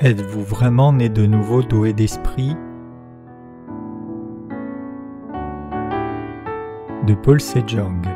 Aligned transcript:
Êtes-vous 0.00 0.44
vraiment 0.44 0.92
né 0.92 1.08
de 1.08 1.26
nouveau 1.26 1.60
et 1.84 1.92
d'esprit? 1.92 2.54
De 7.04 7.14
Paul 7.14 7.40
Sejong. 7.40 8.06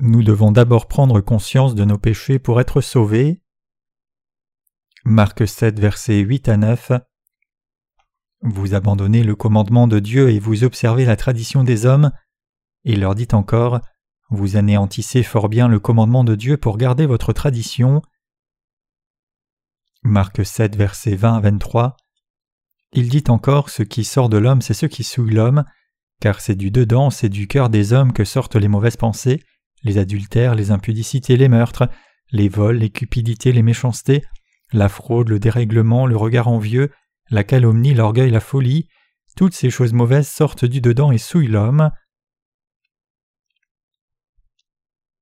Nous 0.00 0.24
devons 0.24 0.50
d'abord 0.50 0.88
prendre 0.88 1.20
conscience 1.20 1.76
de 1.76 1.84
nos 1.84 1.98
péchés 1.98 2.40
pour 2.40 2.60
être 2.60 2.80
sauvés. 2.80 3.40
Marc 5.04 5.46
7, 5.46 5.78
versets 5.78 6.18
8 6.18 6.48
à 6.48 6.56
9 6.56 6.92
vous 8.42 8.74
abandonnez 8.74 9.24
le 9.24 9.34
commandement 9.34 9.88
de 9.88 9.98
Dieu 9.98 10.30
et 10.30 10.38
vous 10.38 10.64
observez 10.64 11.04
la 11.04 11.16
tradition 11.16 11.64
des 11.64 11.86
hommes. 11.86 12.12
Il 12.84 13.00
leur 13.00 13.14
dit 13.14 13.28
encore 13.32 13.80
Vous 14.30 14.56
anéantissez 14.56 15.22
fort 15.22 15.48
bien 15.48 15.68
le 15.68 15.80
commandement 15.80 16.24
de 16.24 16.34
Dieu 16.34 16.56
pour 16.56 16.76
garder 16.76 17.06
votre 17.06 17.32
tradition. 17.32 18.02
Marc 20.02 20.44
7, 20.44 20.76
versets 20.76 21.16
20 21.16 21.34
à 21.34 21.40
23. 21.40 21.96
Il 22.92 23.08
dit 23.08 23.24
encore 23.28 23.70
Ce 23.70 23.82
qui 23.82 24.04
sort 24.04 24.28
de 24.28 24.38
l'homme, 24.38 24.62
c'est 24.62 24.74
ce 24.74 24.86
qui 24.86 25.02
souille 25.02 25.34
l'homme, 25.34 25.64
car 26.20 26.40
c'est 26.40 26.54
du 26.54 26.70
dedans, 26.70 27.10
c'est 27.10 27.28
du 27.28 27.48
cœur 27.48 27.68
des 27.68 27.92
hommes 27.92 28.12
que 28.12 28.24
sortent 28.24 28.56
les 28.56 28.68
mauvaises 28.68 28.96
pensées, 28.96 29.42
les 29.82 29.98
adultères, 29.98 30.54
les 30.54 30.70
impudicités, 30.70 31.36
les 31.36 31.48
meurtres, 31.48 31.88
les 32.30 32.48
vols, 32.48 32.78
les 32.78 32.90
cupidités, 32.90 33.52
les 33.52 33.62
méchancetés, 33.62 34.22
la 34.72 34.88
fraude, 34.88 35.28
le 35.28 35.38
dérèglement, 35.38 36.06
le 36.06 36.16
regard 36.16 36.48
envieux, 36.48 36.90
la 37.30 37.44
calomnie, 37.44 37.94
l'orgueil, 37.94 38.30
la 38.30 38.40
folie, 38.40 38.88
toutes 39.36 39.54
ces 39.54 39.70
choses 39.70 39.92
mauvaises 39.92 40.28
sortent 40.28 40.64
du 40.64 40.80
dedans 40.80 41.12
et 41.12 41.18
souillent 41.18 41.48
l'homme. 41.48 41.90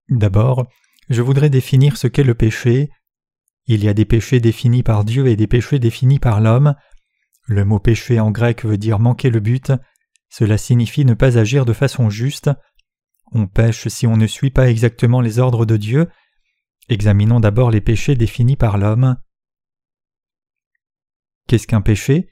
D'abord, 0.09 0.67
je 1.09 1.23
voudrais 1.23 1.51
définir 1.51 1.97
ce 1.97 2.07
qu'est 2.07 2.23
le 2.23 2.35
péché. 2.35 2.91
Il 3.67 3.85
y 3.85 3.89
a 3.89 3.95
des 3.95 4.05
péchés 4.05 4.41
définis 4.41 4.83
par 4.83 5.05
Dieu 5.05 5.27
et 5.27 5.37
des 5.37 5.47
péchés 5.47 5.79
définis 5.79 6.19
par 6.21 6.41
l'homme. 6.41 6.75
Le 7.47 7.65
mot 7.65 7.79
péché 7.79 8.21
en 8.21 8.31
grec 8.31 8.65
veut 8.65 8.79
dire 8.79 8.99
manquer 8.99 9.31
le 9.31 9.41
but. 9.41 9.73
Cela 10.29 10.59
signifie 10.59 11.05
ne 11.05 11.15
pas 11.15 11.39
agir 11.39 11.65
de 11.65 11.73
façon 11.73 12.11
juste. 12.11 12.51
On 13.33 13.47
pêche 13.47 13.89
si 13.89 14.07
on 14.07 14.17
ne 14.17 14.27
suit 14.27 14.51
pas 14.51 14.71
exactement 14.71 15.21
les 15.21 15.39
ordres 15.39 15.67
de 15.67 15.77
Dieu. 15.77 16.09
Examinons 16.89 17.41
d'abord 17.41 17.71
les 17.71 17.81
péchés 17.81 18.15
définis 18.15 18.57
par 18.57 18.79
l'homme. 18.79 19.17
Qu'est-ce 21.47 21.67
qu'un 21.69 21.81
péché? 21.81 22.29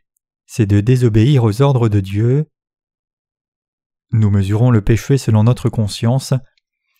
C'est 0.46 0.66
de 0.66 0.80
désobéir 0.80 1.44
aux 1.44 1.62
ordres 1.62 1.88
de 1.88 2.00
Dieu. 2.00 2.46
Nous 4.10 4.30
mesurons 4.30 4.70
le 4.70 4.82
péché 4.82 5.18
selon 5.18 5.44
notre 5.44 5.68
conscience. 5.68 6.34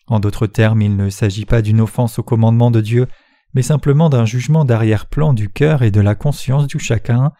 En 0.07 0.19
d'autres 0.19 0.47
termes, 0.47 0.81
il 0.81 0.95
ne 0.95 1.09
s'agit 1.09 1.45
pas 1.45 1.61
d'une 1.61 1.81
offense 1.81 2.17
au 2.17 2.23
commandement 2.23 2.71
de 2.71 2.79
Dieu, 2.79 3.07
mais 3.53 3.61
simplement 3.61 4.09
d'un 4.09 4.25
jugement 4.25 4.63
d'arrière-plan 4.63 5.33
du 5.33 5.49
cœur 5.49 5.81
et 5.81 5.91
de 5.91 5.99
la 5.99 6.15
conscience 6.15 6.67
du 6.67 6.79
chacun. 6.79 7.33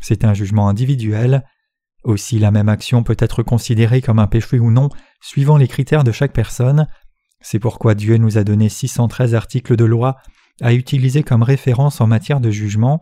C'est 0.00 0.24
un 0.24 0.34
jugement 0.34 0.68
individuel. 0.68 1.44
Aussi 2.04 2.38
la 2.38 2.52
même 2.52 2.68
action 2.68 3.02
peut 3.02 3.16
être 3.18 3.42
considérée 3.42 4.00
comme 4.00 4.20
un 4.20 4.28
péché 4.28 4.60
ou 4.60 4.70
non, 4.70 4.90
suivant 5.20 5.56
les 5.56 5.68
critères 5.68 6.04
de 6.04 6.12
chaque 6.12 6.32
personne. 6.32 6.86
C'est 7.40 7.58
pourquoi 7.58 7.96
Dieu 7.96 8.16
nous 8.16 8.38
a 8.38 8.44
donné 8.44 8.68
613 8.68 9.34
articles 9.34 9.74
de 9.74 9.84
loi 9.84 10.18
à 10.60 10.72
utiliser 10.72 11.24
comme 11.24 11.42
référence 11.42 12.00
en 12.00 12.06
matière 12.06 12.40
de 12.40 12.50
jugement. 12.50 13.00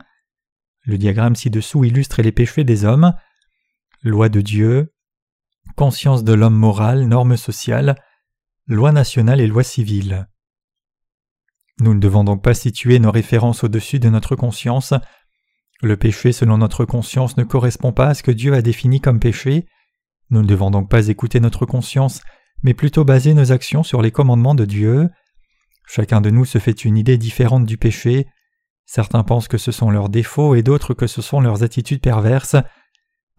Le 0.86 0.98
diagramme 0.98 1.34
ci-dessous 1.34 1.84
illustre 1.84 2.22
les 2.22 2.32
péchés 2.32 2.64
des 2.64 2.84
hommes. 2.84 3.12
Loi 4.02 4.28
de 4.28 4.40
Dieu, 4.40 4.94
conscience 5.74 6.22
de 6.22 6.32
l'homme 6.32 6.54
moral, 6.54 7.08
normes 7.08 7.36
sociales, 7.36 7.96
loi 8.68 8.92
nationale 8.92 9.40
et 9.40 9.48
loi 9.48 9.64
civile. 9.64 10.28
Nous 11.80 11.92
ne 11.92 12.00
devons 12.00 12.22
donc 12.22 12.42
pas 12.42 12.54
situer 12.54 13.00
nos 13.00 13.10
références 13.10 13.64
au-dessus 13.64 13.98
de 13.98 14.08
notre 14.08 14.36
conscience. 14.36 14.94
Le 15.82 15.96
péché 15.96 16.32
selon 16.32 16.58
notre 16.58 16.84
conscience 16.84 17.36
ne 17.36 17.44
correspond 17.44 17.92
pas 17.92 18.08
à 18.08 18.14
ce 18.14 18.22
que 18.22 18.30
Dieu 18.30 18.54
a 18.54 18.62
défini 18.62 19.00
comme 19.00 19.20
péché. 19.20 19.66
Nous 20.30 20.42
ne 20.42 20.46
devons 20.46 20.70
donc 20.70 20.88
pas 20.88 21.08
écouter 21.08 21.40
notre 21.40 21.66
conscience, 21.66 22.22
mais 22.62 22.74
plutôt 22.74 23.04
baser 23.04 23.34
nos 23.34 23.50
actions 23.52 23.82
sur 23.82 24.02
les 24.02 24.12
commandements 24.12 24.54
de 24.54 24.64
Dieu. 24.64 25.10
Chacun 25.86 26.20
de 26.20 26.30
nous 26.30 26.44
se 26.44 26.58
fait 26.58 26.84
une 26.84 26.96
idée 26.96 27.18
différente 27.18 27.66
du 27.66 27.76
péché. 27.76 28.26
Certains 28.86 29.24
pensent 29.24 29.48
que 29.48 29.58
ce 29.58 29.72
sont 29.72 29.90
leurs 29.90 30.08
défauts 30.08 30.54
et 30.54 30.62
d'autres 30.62 30.94
que 30.94 31.08
ce 31.08 31.20
sont 31.20 31.40
leurs 31.40 31.64
attitudes 31.64 32.00
perverses. 32.00 32.56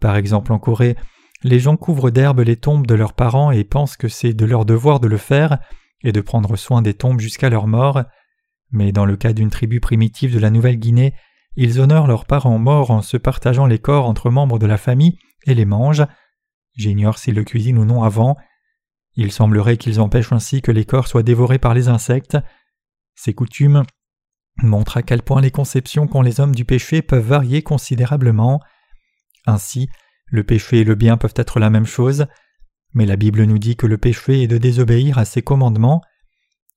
Par 0.00 0.16
exemple 0.16 0.52
en 0.52 0.58
Corée, 0.58 0.96
les 1.42 1.58
gens 1.58 1.76
couvrent 1.76 2.10
d'herbe 2.10 2.40
les 2.40 2.56
tombes 2.56 2.86
de 2.86 2.94
leurs 2.94 3.14
parents 3.14 3.50
et 3.50 3.64
pensent 3.64 3.96
que 3.96 4.08
c'est 4.08 4.34
de 4.34 4.44
leur 4.44 4.64
devoir 4.64 5.00
de 5.00 5.08
le 5.08 5.16
faire 5.16 5.58
et 6.04 6.12
de 6.12 6.20
prendre 6.20 6.56
soin 6.56 6.82
des 6.82 6.94
tombes 6.94 7.20
jusqu'à 7.20 7.48
leur 7.48 7.66
mort. 7.66 8.02
Mais 8.70 8.92
dans 8.92 9.06
le 9.06 9.16
cas 9.16 9.32
d'une 9.32 9.50
tribu 9.50 9.80
primitive 9.80 10.34
de 10.34 10.38
la 10.38 10.50
Nouvelle-Guinée, 10.50 11.14
ils 11.56 11.80
honorent 11.80 12.06
leurs 12.06 12.26
parents 12.26 12.58
morts 12.58 12.90
en 12.90 13.02
se 13.02 13.16
partageant 13.16 13.66
les 13.66 13.78
corps 13.78 14.06
entre 14.06 14.30
membres 14.30 14.58
de 14.58 14.66
la 14.66 14.76
famille 14.76 15.18
et 15.46 15.54
les 15.54 15.64
mangent. 15.64 16.06
J'ignore 16.76 17.18
s'ils 17.18 17.34
le 17.34 17.44
cuisinent 17.44 17.78
ou 17.78 17.84
non 17.84 18.02
avant. 18.02 18.36
Il 19.14 19.32
semblerait 19.32 19.78
qu'ils 19.78 20.00
empêchent 20.00 20.32
ainsi 20.32 20.60
que 20.62 20.70
les 20.70 20.84
corps 20.84 21.08
soient 21.08 21.22
dévorés 21.22 21.58
par 21.58 21.74
les 21.74 21.88
insectes. 21.88 22.36
Ces 23.16 23.34
coutumes 23.34 23.82
montre 24.62 24.96
à 24.96 25.02
quel 25.02 25.22
point 25.22 25.40
les 25.40 25.50
conceptions 25.50 26.06
qu'ont 26.06 26.22
les 26.22 26.40
hommes 26.40 26.54
du 26.54 26.64
péché 26.64 27.02
peuvent 27.02 27.26
varier 27.26 27.62
considérablement. 27.62 28.60
Ainsi, 29.46 29.88
le 30.26 30.44
péché 30.44 30.80
et 30.80 30.84
le 30.84 30.94
bien 30.94 31.16
peuvent 31.16 31.34
être 31.36 31.60
la 31.60 31.70
même 31.70 31.86
chose, 31.86 32.26
mais 32.94 33.06
la 33.06 33.16
Bible 33.16 33.44
nous 33.44 33.58
dit 33.58 33.76
que 33.76 33.86
le 33.86 33.98
péché 33.98 34.42
est 34.42 34.48
de 34.48 34.58
désobéir 34.58 35.18
à 35.18 35.24
ses 35.24 35.42
commandements. 35.42 36.02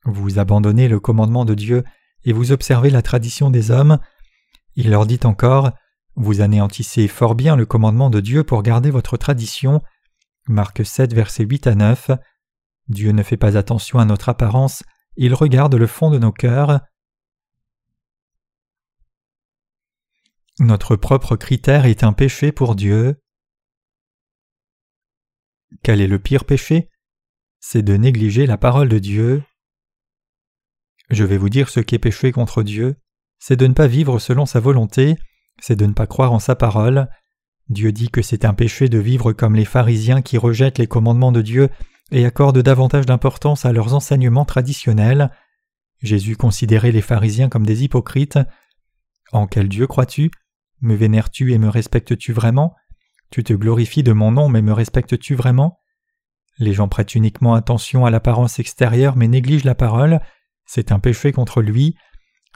Vous 0.06 0.40
abandonnez 0.40 0.88
le 0.88 1.00
commandement 1.00 1.46
de 1.46 1.53
Dieu 1.53 1.84
et 2.24 2.34
vous 2.34 2.52
observez 2.52 2.90
la 2.90 3.02
tradition 3.02 3.50
des 3.50 3.72
hommes. 3.72 3.98
Il 4.75 4.90
leur 4.90 5.06
dit 5.06 5.19
encore 5.24 5.72
Vous 6.16 6.42
anéantissez 6.42 7.08
fort 7.08 7.36
bien 7.36 7.56
le 7.56 7.66
commandement 7.66 8.09
de 8.09 8.19
Dieu 8.19 8.44
pour 8.44 8.63
garder 8.63 8.92
votre 8.92 9.18
tradition. 9.18 9.81
Marc 10.48 10.86
7, 10.86 11.13
versets 11.13 11.46
8 11.46 11.68
à 11.68 11.75
9. 11.75 12.12
Dieu 12.88 13.12
ne 13.12 13.24
fait 13.24 13.38
pas 13.38 13.58
attention 13.58 14.00
à 14.00 14.06
notre 14.06 14.30
apparence, 14.30 14.84
il 15.16 15.34
regarde 15.34 15.75
le 15.75 15.88
fond 15.88 16.09
de 16.09 16.18
nos 16.18 16.31
cœurs. 16.31 16.81
Notre 20.59 20.95
propre 20.95 21.35
critère 21.35 21.85
est 21.85 22.03
un 22.03 22.13
péché 22.13 22.51
pour 22.51 22.75
Dieu. 22.75 23.22
Quel 25.84 26.01
est 26.01 26.07
le 26.07 26.19
pire 26.19 26.45
péché? 26.45 26.89
C'est 27.59 27.81
de 27.81 27.95
négliger 27.95 28.45
la 28.45 28.57
parole 28.57 28.89
de 28.89 29.00
Dieu. 29.00 29.44
Je 31.09 31.23
vais 31.23 31.38
vous 31.38 31.50
dire 31.50 31.69
ce 31.69 31.79
qu'est 31.79 32.00
péché 32.00 32.31
contre 32.31 32.63
Dieu, 32.63 32.95
c'est 33.39 33.56
de 33.56 33.67
ne 33.67 33.73
pas 33.73 33.88
vivre 33.88 34.19
selon 34.19 34.45
sa 34.45 34.59
volonté, 34.59 35.16
c'est 35.59 35.75
de 35.75 35.85
ne 35.85 35.94
pas 35.94 36.07
croire 36.07 36.34
en 36.34 36.39
sa 36.39 36.56
parole. 36.56 37.07
Dieu 37.69 37.91
dit 37.91 38.09
que 38.09 38.22
c'est 38.22 38.45
un 38.45 38.53
péché 38.53 38.89
de 38.89 38.97
vivre 38.97 39.31
comme 39.33 39.56
les 39.56 39.66
pharisiens 39.66 40.22
qui 40.22 40.38
rejettent 40.38 40.78
les 40.78 40.88
commandements 40.88 41.31
de 41.31 41.41
Dieu 41.41 41.69
et 42.12 42.25
accordent 42.25 42.62
davantage 42.62 43.06
d'importance 43.06 43.66
à 43.66 43.72
leurs 43.72 43.94
enseignements 43.94 44.45
traditionnels. 44.45 45.31
Jésus 46.01 46.35
considérait 46.35 46.91
les 46.91 47.01
pharisiens 47.01 47.47
comme 47.47 47.66
des 47.66 47.83
hypocrites. 47.83 48.39
En 49.31 49.47
quel 49.47 49.69
Dieu 49.69 49.88
crois-tu? 49.88 50.31
Me 50.81 50.96
vénères-tu 50.96 51.53
et 51.53 51.58
me 51.58 51.69
respectes-tu 51.69 52.34
vraiment? 52.34 52.75
Tu 53.30 53.44
te 53.44 53.53
glorifies 53.53 54.03
de 54.03 54.14
mon 54.14 54.31
nom 54.31 54.50
mais 54.50 54.62
me 54.62 54.74
respectes-tu 54.74 55.36
vraiment? 55.36 55.80
Les 56.58 56.74
gens 56.74 56.88
prêtent 56.88 57.16
uniquement 57.16 57.53
attention 57.53 58.06
à 58.06 58.12
l'apparence 58.12 58.59
extérieure 58.59 59.16
mais 59.16 59.28
négligent 59.28 59.64
la 59.64 59.75
parole. 59.75 60.19
C'est 60.66 60.92
un 60.92 61.00
péché 61.00 61.31
contre 61.31 61.62
lui. 61.62 61.96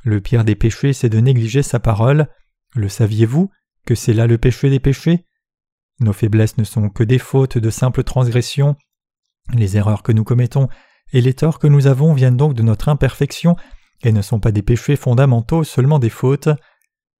Le 0.04 0.22
pire 0.22 0.44
des 0.44 0.56
péchés, 0.56 0.94
c'est 0.94 1.10
de 1.10 1.20
négliger 1.20 1.64
sa 1.64 1.80
parole. 1.80 2.28
Le 2.76 2.90
saviez-vous 2.90 3.50
que 3.86 3.96
c'est 3.96 4.14
là 4.14 4.28
le 4.28 4.38
péché 4.38 4.70
des 4.70 4.80
péchés? 4.80 5.26
Nos 6.00 6.14
faiblesses 6.14 6.58
ne 6.58 6.64
sont 6.64 6.90
que 6.90 7.04
des 7.04 7.20
fautes 7.20 7.58
de 7.58 7.70
simples 7.70 8.04
transgressions. 8.04 8.76
Les 9.54 9.78
erreurs 9.78 10.04
que 10.04 10.12
nous 10.12 10.24
commettons 10.24 10.68
et 11.14 11.22
les 11.22 11.34
torts 11.34 11.60
que 11.60 11.68
nous 11.68 11.88
avons 11.88 12.14
viennent 12.14 12.38
donc 12.38 12.54
de 12.54 12.64
notre 12.64 12.90
imperfection 12.90 13.56
et 14.04 14.12
ne 14.12 14.22
sont 14.22 14.40
pas 14.40 14.52
des 14.52 14.62
péchés 14.62 14.96
fondamentaux, 14.96 15.64
seulement 15.64 16.00
des 16.00 16.10
fautes. 16.10 16.50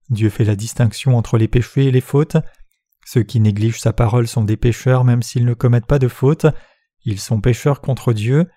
Dieu 0.10 0.30
fait 0.30 0.44
la 0.44 0.56
distinction 0.56 1.18
entre 1.18 1.38
les 1.38 1.48
péchés 1.48 1.86
et 1.86 1.92
les 1.92 2.02
fautes. 2.02 2.38
Ceux 3.06 3.24
qui 3.24 3.40
négligent 3.40 3.80
sa 3.80 3.94
parole 3.94 4.28
sont 4.28 4.44
des 4.44 4.58
pécheurs 4.58 5.04
même 5.04 5.24
s'ils 5.24 5.46
ne 5.46 5.54
commettent 5.54 5.86
pas 5.86 6.00
de 6.00 6.08
fautes. 6.08 6.48
Ils 7.06 7.20
sont 7.20 7.42
pécheurs 7.42 7.82
contre 7.82 8.14
Dieu. 8.14 8.50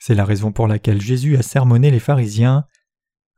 C'est 0.00 0.14
la 0.14 0.24
raison 0.24 0.52
pour 0.52 0.66
laquelle 0.66 1.00
Jésus 1.00 1.36
a 1.36 1.42
sermonné 1.42 1.90
les 1.90 2.00
pharisiens. 2.00 2.64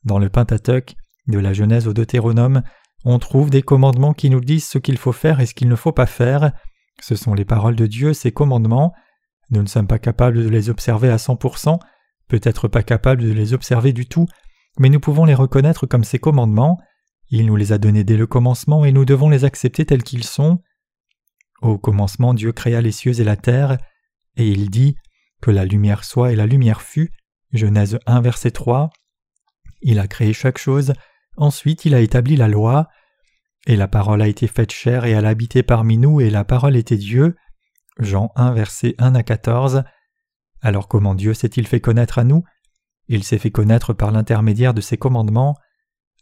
Dans 0.05 0.19
le 0.19 0.28
Pentateuque, 0.28 0.96
de 1.26 1.38
la 1.38 1.52
Genèse 1.52 1.88
au 1.88 1.93
Deutéronome, 1.93 2.62
on 3.05 3.19
trouve 3.19 3.50
des 3.50 3.62
commandements 3.62 4.14
qui 4.14 4.31
nous 4.31 4.40
disent 4.40 4.69
ce 4.69 4.78
qu'il 4.78 4.99
faut 4.99 5.12
faire 5.12 5.40
et 5.40 5.46
ce 5.46 5.55
qu'il 5.55 5.69
ne 5.69 5.76
faut 5.76 5.93
pas 5.93 6.06
faire. 6.06 6.52
Ce 7.00 7.16
sont 7.16 7.34
les 7.34 7.44
paroles 7.44 7.76
de 7.76 7.87
Dieu, 7.87 8.14
ces 8.14 8.32
commandements. 8.32 8.94
Nous 9.50 9.62
ne 9.62 9.69
sommes 9.69 9.87
pas 9.87 9.99
capables 9.99 10.43
de 10.43 10.49
les 10.49 10.70
observer 10.70 11.11
à 11.11 11.16
100%, 11.16 11.78
peut-être 12.28 12.69
pas 12.69 12.82
capables 12.82 13.22
de 13.22 13.32
les 13.32 13.52
observer 13.52 13.93
du 13.93 14.06
tout, 14.06 14.26
mais 14.78 14.88
nous 14.88 15.00
pouvons 15.00 15.25
les 15.25 15.34
reconnaître 15.34 15.87
comme 15.87 16.05
ces 16.05 16.19
commandements. 16.19 16.78
Il 17.31 17.47
nous 17.47 17.56
les 17.56 17.73
a 17.73 17.79
donnés 17.79 18.05
dès 18.05 18.17
le 18.17 18.26
commencement 18.26 18.85
et 18.85 18.93
nous 18.93 19.05
devons 19.05 19.29
les 19.29 19.44
accepter 19.44 19.87
tels 19.87 20.03
qu'ils 20.03 20.25
sont. 20.25 20.62
Au 21.62 21.79
commencement 21.79 22.35
Dieu 22.35 22.53
créa 22.53 22.81
les 22.81 22.93
cieux 22.93 23.21
et 23.21 23.25
la 23.25 23.37
terre, 23.37 23.79
et 24.37 24.49
il 24.49 24.71
dit 24.71 24.97
que 25.41 25.50
la 25.50 25.65
lumière 25.65 26.05
soit 26.05 26.32
et 26.32 26.37
la 26.37 26.47
lumière 26.47 26.82
fut. 26.82 27.12
Genèse 27.53 27.99
1 28.06 28.21
verset 28.21 28.50
3. 28.50 28.91
Il 29.81 29.99
a 29.99 30.06
créé 30.06 30.32
chaque 30.32 30.59
chose, 30.59 30.93
ensuite 31.37 31.85
il 31.85 31.94
a 31.94 32.00
établi 32.00 32.37
la 32.37 32.49
loi, 32.49 32.88
et 33.67 33.76
la 33.76 33.88
parole 33.88 34.23
a 34.23 34.29
été 34.29 34.47
faite 34.47 34.73
chair 34.73 35.05
et 35.05 35.12
elle 35.12 35.26
a 35.26 35.31
habité 35.31 35.62
parmi 35.62 35.97
nous, 35.97 36.21
et 36.21 36.31
la 36.31 36.44
parole 36.44 36.76
était 36.76 36.97
Dieu. 36.97 37.37
Jean 37.99 38.32
1 38.37 38.53
verset 38.53 38.94
1 38.99 39.15
à 39.15 39.23
14. 39.23 39.85
Alors 40.61 40.88
comment 40.88 41.15
Dieu 41.15 41.32
s'est-il 41.32 41.67
fait 41.67 41.81
connaître 41.81 42.19
à 42.19 42.25
nous? 42.25 42.44
Il 43.09 43.25
s'est 43.25 43.38
fait 43.38 43.50
connaître 43.50 43.93
par 43.93 44.11
l'intermédiaire 44.11 44.75
de 44.75 44.81
ses 44.81 44.97
commandements. 44.97 45.56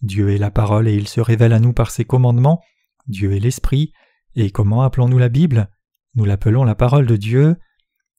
Dieu 0.02 0.30
est 0.30 0.38
la 0.38 0.50
parole 0.50 0.88
et 0.88 0.94
il 0.94 1.08
se 1.08 1.20
révèle 1.20 1.52
à 1.52 1.60
nous 1.60 1.72
par 1.72 1.90
ses 1.90 2.04
commandements. 2.04 2.60
Dieu 3.06 3.32
est 3.32 3.40
l'Esprit. 3.40 3.92
Et 4.34 4.50
comment 4.50 4.82
appelons-nous 4.82 5.18
la 5.18 5.28
Bible? 5.28 5.68
Nous 6.14 6.24
l'appelons 6.24 6.64
la 6.64 6.74
parole 6.74 7.06
de 7.06 7.16
Dieu. 7.16 7.56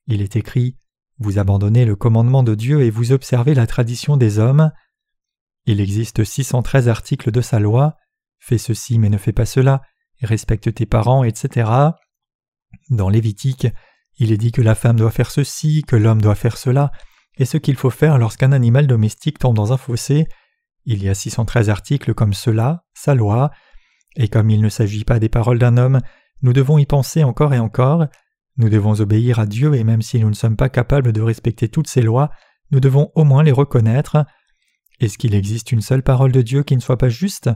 Il 0.07 0.21
est 0.21 0.35
écrit 0.35 0.77
Vous 1.19 1.39
abandonnez 1.39 1.85
le 1.85 1.95
commandement 1.95 2.43
de 2.43 2.55
Dieu 2.55 2.81
et 2.81 2.89
vous 2.89 3.11
observez 3.11 3.53
la 3.53 3.67
tradition 3.67 4.17
des 4.17 4.39
hommes. 4.39 4.71
Il 5.65 5.79
existe 5.79 6.23
613 6.23 6.89
articles 6.89 7.31
de 7.31 7.41
sa 7.41 7.59
loi. 7.59 7.97
Fais 8.39 8.57
ceci 8.57 8.99
mais 8.99 9.09
ne 9.09 9.17
fais 9.17 9.31
pas 9.31 9.45
cela, 9.45 9.81
respecte 10.21 10.73
tes 10.73 10.85
parents, 10.85 11.23
etc. 11.23 11.69
Dans 12.89 13.09
Lévitique, 13.09 13.67
il 14.17 14.31
est 14.31 14.37
dit 14.37 14.51
que 14.51 14.61
la 14.61 14.75
femme 14.75 14.97
doit 14.97 15.11
faire 15.11 15.31
ceci, 15.31 15.83
que 15.87 15.95
l'homme 15.95 16.21
doit 16.21 16.35
faire 16.35 16.57
cela, 16.57 16.91
et 17.37 17.45
ce 17.45 17.57
qu'il 17.57 17.75
faut 17.75 17.89
faire 17.89 18.17
lorsqu'un 18.17 18.51
animal 18.51 18.87
domestique 18.87 19.39
tombe 19.39 19.55
dans 19.55 19.73
un 19.73 19.77
fossé. 19.77 20.27
Il 20.85 21.03
y 21.03 21.09
a 21.09 21.13
613 21.13 21.69
articles 21.69 22.13
comme 22.13 22.33
cela, 22.33 22.85
sa 22.93 23.15
loi, 23.15 23.51
et 24.15 24.27
comme 24.27 24.49
il 24.49 24.61
ne 24.61 24.69
s'agit 24.69 25.05
pas 25.05 25.19
des 25.19 25.29
paroles 25.29 25.59
d'un 25.59 25.77
homme, 25.77 25.99
nous 26.41 26.53
devons 26.53 26.77
y 26.77 26.85
penser 26.85 27.23
encore 27.23 27.53
et 27.53 27.59
encore. 27.59 28.07
Nous 28.57 28.69
devons 28.69 28.99
obéir 28.99 29.39
à 29.39 29.45
Dieu 29.45 29.73
et 29.75 29.83
même 29.83 30.01
si 30.01 30.19
nous 30.19 30.29
ne 30.29 30.35
sommes 30.35 30.57
pas 30.57 30.69
capables 30.69 31.11
de 31.11 31.21
respecter 31.21 31.69
toutes 31.69 31.87
ses 31.87 32.01
lois, 32.01 32.29
nous 32.71 32.79
devons 32.79 33.11
au 33.15 33.23
moins 33.23 33.43
les 33.43 33.51
reconnaître. 33.51 34.25
Est-ce 34.99 35.17
qu'il 35.17 35.33
existe 35.33 35.71
une 35.71 35.81
seule 35.81 36.03
parole 36.03 36.31
de 36.31 36.41
Dieu 36.41 36.63
qui 36.63 36.75
ne 36.75 36.81
soit 36.81 36.97
pas 36.97 37.09
juste? 37.09 37.49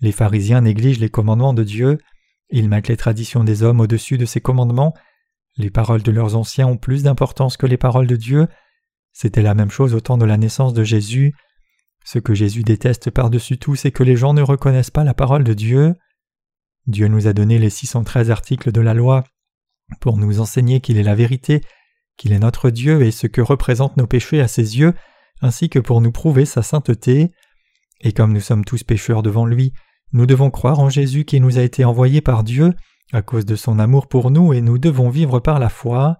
Les 0.00 0.12
pharisiens 0.12 0.60
négligent 0.60 0.98
les 1.00 1.08
commandements 1.08 1.54
de 1.54 1.64
Dieu, 1.64 1.98
ils 2.50 2.68
mettent 2.68 2.88
les 2.88 2.96
traditions 2.96 3.44
des 3.44 3.62
hommes 3.62 3.80
au-dessus 3.80 4.18
de 4.18 4.26
ces 4.26 4.40
commandements, 4.40 4.94
les 5.56 5.70
paroles 5.70 6.02
de 6.02 6.10
leurs 6.10 6.36
anciens 6.36 6.66
ont 6.66 6.76
plus 6.76 7.02
d'importance 7.02 7.56
que 7.56 7.66
les 7.66 7.76
paroles 7.76 8.06
de 8.06 8.16
Dieu. 8.16 8.46
C'était 9.12 9.42
la 9.42 9.54
même 9.54 9.70
chose 9.70 9.94
au 9.94 10.00
temps 10.00 10.18
de 10.18 10.24
la 10.24 10.36
naissance 10.36 10.72
de 10.72 10.84
Jésus. 10.84 11.34
Ce 12.12 12.18
que 12.18 12.34
Jésus 12.34 12.64
déteste 12.64 13.12
par-dessus 13.12 13.56
tout, 13.56 13.76
c'est 13.76 13.92
que 13.92 14.02
les 14.02 14.16
gens 14.16 14.34
ne 14.34 14.42
reconnaissent 14.42 14.90
pas 14.90 15.04
la 15.04 15.14
parole 15.14 15.44
de 15.44 15.54
Dieu. 15.54 15.94
Dieu 16.88 17.06
nous 17.06 17.28
a 17.28 17.32
donné 17.32 17.56
les 17.60 17.70
613 17.70 18.32
articles 18.32 18.72
de 18.72 18.80
la 18.80 18.94
loi 18.94 19.22
pour 20.00 20.16
nous 20.16 20.40
enseigner 20.40 20.80
qu'il 20.80 20.98
est 20.98 21.04
la 21.04 21.14
vérité, 21.14 21.60
qu'il 22.16 22.32
est 22.32 22.40
notre 22.40 22.70
Dieu 22.70 23.02
et 23.02 23.12
ce 23.12 23.28
que 23.28 23.40
représentent 23.40 23.96
nos 23.96 24.08
péchés 24.08 24.40
à 24.40 24.48
ses 24.48 24.76
yeux, 24.76 24.92
ainsi 25.40 25.68
que 25.68 25.78
pour 25.78 26.00
nous 26.00 26.10
prouver 26.10 26.46
sa 26.46 26.64
sainteté. 26.64 27.30
Et 28.00 28.10
comme 28.10 28.32
nous 28.32 28.40
sommes 28.40 28.64
tous 28.64 28.82
pécheurs 28.82 29.22
devant 29.22 29.46
lui, 29.46 29.72
nous 30.12 30.26
devons 30.26 30.50
croire 30.50 30.80
en 30.80 30.88
Jésus 30.88 31.24
qui 31.24 31.38
nous 31.38 31.58
a 31.58 31.62
été 31.62 31.84
envoyé 31.84 32.20
par 32.20 32.42
Dieu 32.42 32.74
à 33.12 33.22
cause 33.22 33.46
de 33.46 33.54
son 33.54 33.78
amour 33.78 34.08
pour 34.08 34.32
nous 34.32 34.52
et 34.52 34.62
nous 34.62 34.78
devons 34.78 35.10
vivre 35.10 35.38
par 35.38 35.60
la 35.60 35.68
foi. 35.68 36.16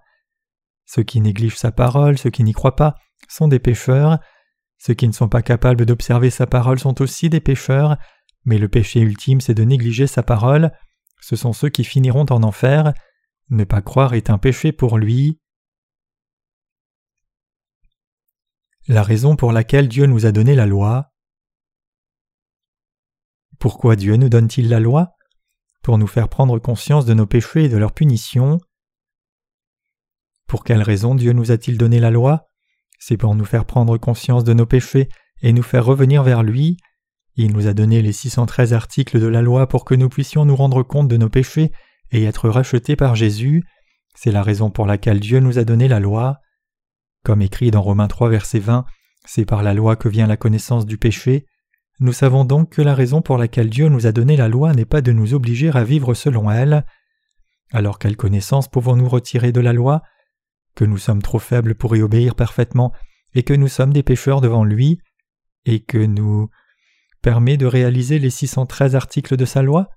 Ceux 0.85 1.03
qui 1.03 1.19
négligent 1.19 1.57
sa 1.57 1.73
parole, 1.73 2.17
ceux 2.17 2.29
qui 2.29 2.45
n'y 2.45 2.53
croient 2.53 2.77
pas, 2.77 2.95
sont 3.27 3.49
des 3.49 3.59
pécheurs, 3.59 4.19
ceux 4.83 4.95
qui 4.95 5.07
ne 5.07 5.13
sont 5.13 5.29
pas 5.29 5.43
capables 5.43 5.85
d'observer 5.85 6.31
sa 6.31 6.47
parole 6.47 6.79
sont 6.79 7.03
aussi 7.03 7.29
des 7.29 7.39
pécheurs, 7.39 7.97
mais 8.45 8.57
le 8.57 8.67
péché 8.67 8.99
ultime 8.99 9.39
c'est 9.39 9.53
de 9.53 9.63
négliger 9.63 10.07
sa 10.07 10.23
parole, 10.23 10.71
ce 11.21 11.35
sont 11.35 11.53
ceux 11.53 11.69
qui 11.69 11.83
finiront 11.83 12.25
en 12.31 12.41
enfer, 12.41 12.91
ne 13.51 13.63
pas 13.63 13.83
croire 13.83 14.15
est 14.15 14.31
un 14.31 14.39
péché 14.39 14.71
pour 14.71 14.97
lui. 14.97 15.39
La 18.87 19.03
raison 19.03 19.35
pour 19.35 19.51
laquelle 19.51 19.87
Dieu 19.87 20.07
nous 20.07 20.25
a 20.25 20.31
donné 20.31 20.55
la 20.55 20.65
loi. 20.65 21.13
Pourquoi 23.59 23.95
Dieu 23.95 24.15
nous 24.15 24.29
donne-t-il 24.29 24.67
la 24.67 24.79
loi? 24.79 25.13
Pour 25.83 25.99
nous 25.99 26.07
faire 26.07 26.27
prendre 26.27 26.57
conscience 26.57 27.05
de 27.05 27.13
nos 27.13 27.27
péchés 27.27 27.65
et 27.65 27.69
de 27.69 27.77
leur 27.77 27.93
punition. 27.93 28.59
Pour 30.47 30.63
quelle 30.63 30.81
raison 30.81 31.13
Dieu 31.13 31.33
nous 31.33 31.51
a-t-il 31.51 31.77
donné 31.77 31.99
la 31.99 32.09
loi? 32.09 32.50
C'est 33.01 33.17
pour 33.17 33.33
nous 33.33 33.45
faire 33.45 33.65
prendre 33.65 33.97
conscience 33.97 34.43
de 34.43 34.53
nos 34.53 34.67
péchés 34.67 35.09
et 35.41 35.53
nous 35.53 35.63
faire 35.63 35.83
revenir 35.83 36.21
vers 36.21 36.43
lui. 36.43 36.77
Il 37.35 37.51
nous 37.51 37.65
a 37.65 37.73
donné 37.73 38.03
les 38.03 38.11
613 38.11 38.73
articles 38.73 39.19
de 39.19 39.25
la 39.25 39.41
loi 39.41 39.67
pour 39.67 39.85
que 39.85 39.95
nous 39.95 40.07
puissions 40.07 40.45
nous 40.45 40.55
rendre 40.55 40.83
compte 40.83 41.07
de 41.07 41.17
nos 41.17 41.27
péchés 41.27 41.71
et 42.11 42.23
être 42.25 42.47
rachetés 42.47 42.95
par 42.95 43.15
Jésus. 43.15 43.63
C'est 44.13 44.31
la 44.31 44.43
raison 44.43 44.69
pour 44.69 44.85
laquelle 44.85 45.19
Dieu 45.19 45.39
nous 45.39 45.57
a 45.57 45.63
donné 45.63 45.87
la 45.87 45.99
loi. 45.99 46.37
Comme 47.23 47.41
écrit 47.41 47.71
dans 47.71 47.81
Romains 47.81 48.07
3 48.07 48.29
verset 48.29 48.59
20, 48.59 48.85
c'est 49.25 49.45
par 49.45 49.63
la 49.63 49.73
loi 49.73 49.95
que 49.95 50.07
vient 50.07 50.27
la 50.27 50.37
connaissance 50.37 50.85
du 50.85 50.99
péché. 50.99 51.47
Nous 51.99 52.13
savons 52.13 52.45
donc 52.45 52.69
que 52.69 52.83
la 52.83 52.93
raison 52.93 53.23
pour 53.23 53.39
laquelle 53.39 53.71
Dieu 53.71 53.89
nous 53.89 54.05
a 54.05 54.11
donné 54.11 54.37
la 54.37 54.47
loi 54.47 54.73
n'est 54.73 54.85
pas 54.85 55.01
de 55.01 55.11
nous 55.11 55.33
obliger 55.33 55.71
à 55.73 55.83
vivre 55.83 56.13
selon 56.13 56.51
elle. 56.51 56.85
Alors 57.71 57.97
quelle 57.97 58.15
connaissance 58.15 58.67
pouvons-nous 58.67 59.09
retirer 59.09 59.51
de 59.51 59.59
la 59.59 59.73
loi? 59.73 60.03
Que 60.75 60.85
nous 60.85 60.97
sommes 60.97 61.21
trop 61.21 61.39
faibles 61.39 61.75
pour 61.75 61.95
y 61.95 62.01
obéir 62.01 62.35
parfaitement, 62.35 62.93
et 63.33 63.43
que 63.43 63.53
nous 63.53 63.67
sommes 63.67 63.93
des 63.93 64.03
pécheurs 64.03 64.41
devant 64.41 64.63
lui, 64.63 64.99
et 65.65 65.81
que 65.81 65.97
nous 65.97 66.49
permet 67.21 67.57
de 67.57 67.65
réaliser 67.65 68.19
les 68.19 68.29
613 68.29 68.95
articles 68.95 69.37
de 69.37 69.45
sa 69.45 69.61
loi? 69.61 69.89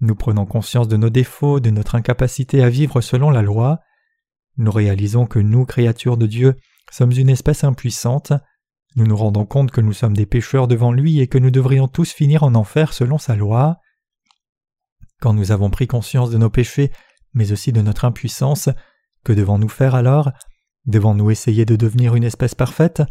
Nous 0.00 0.14
prenons 0.14 0.46
conscience 0.46 0.88
de 0.88 0.96
nos 0.96 1.10
défauts, 1.10 1.60
de 1.60 1.70
notre 1.70 1.94
incapacité 1.94 2.62
à 2.62 2.68
vivre 2.68 3.00
selon 3.00 3.30
la 3.30 3.42
loi. 3.42 3.80
Nous 4.56 4.72
réalisons 4.72 5.26
que 5.26 5.38
nous, 5.38 5.64
créatures 5.64 6.16
de 6.16 6.26
Dieu, 6.26 6.56
sommes 6.94 7.12
une 7.12 7.28
espèce 7.28 7.64
impuissante. 7.64 8.32
Nous 8.96 9.06
nous 9.06 9.16
rendons 9.16 9.46
compte 9.46 9.72
que 9.72 9.80
nous 9.80 9.92
sommes 9.92 10.16
des 10.16 10.26
pécheurs 10.26 10.68
devant 10.68 10.92
lui 10.92 11.20
et 11.20 11.26
que 11.26 11.38
nous 11.38 11.50
devrions 11.50 11.88
tous 11.88 12.12
finir 12.12 12.44
en 12.44 12.54
enfer 12.54 12.92
selon 12.92 13.18
sa 13.18 13.34
loi. 13.34 13.78
Quand 15.20 15.32
nous 15.32 15.52
avons 15.52 15.70
pris 15.70 15.86
conscience 15.86 16.30
de 16.30 16.38
nos 16.38 16.50
péchés, 16.50 16.92
mais 17.32 17.50
aussi 17.50 17.72
de 17.72 17.82
notre 17.82 18.04
impuissance, 18.04 18.68
que 19.24 19.32
devons-nous 19.32 19.68
faire 19.68 19.94
alors? 19.94 20.30
Devons-nous 20.86 21.30
essayer 21.30 21.64
de 21.64 21.76
devenir 21.76 22.14
une 22.14 22.24
espèce 22.24 22.54
parfaite? 22.54 23.02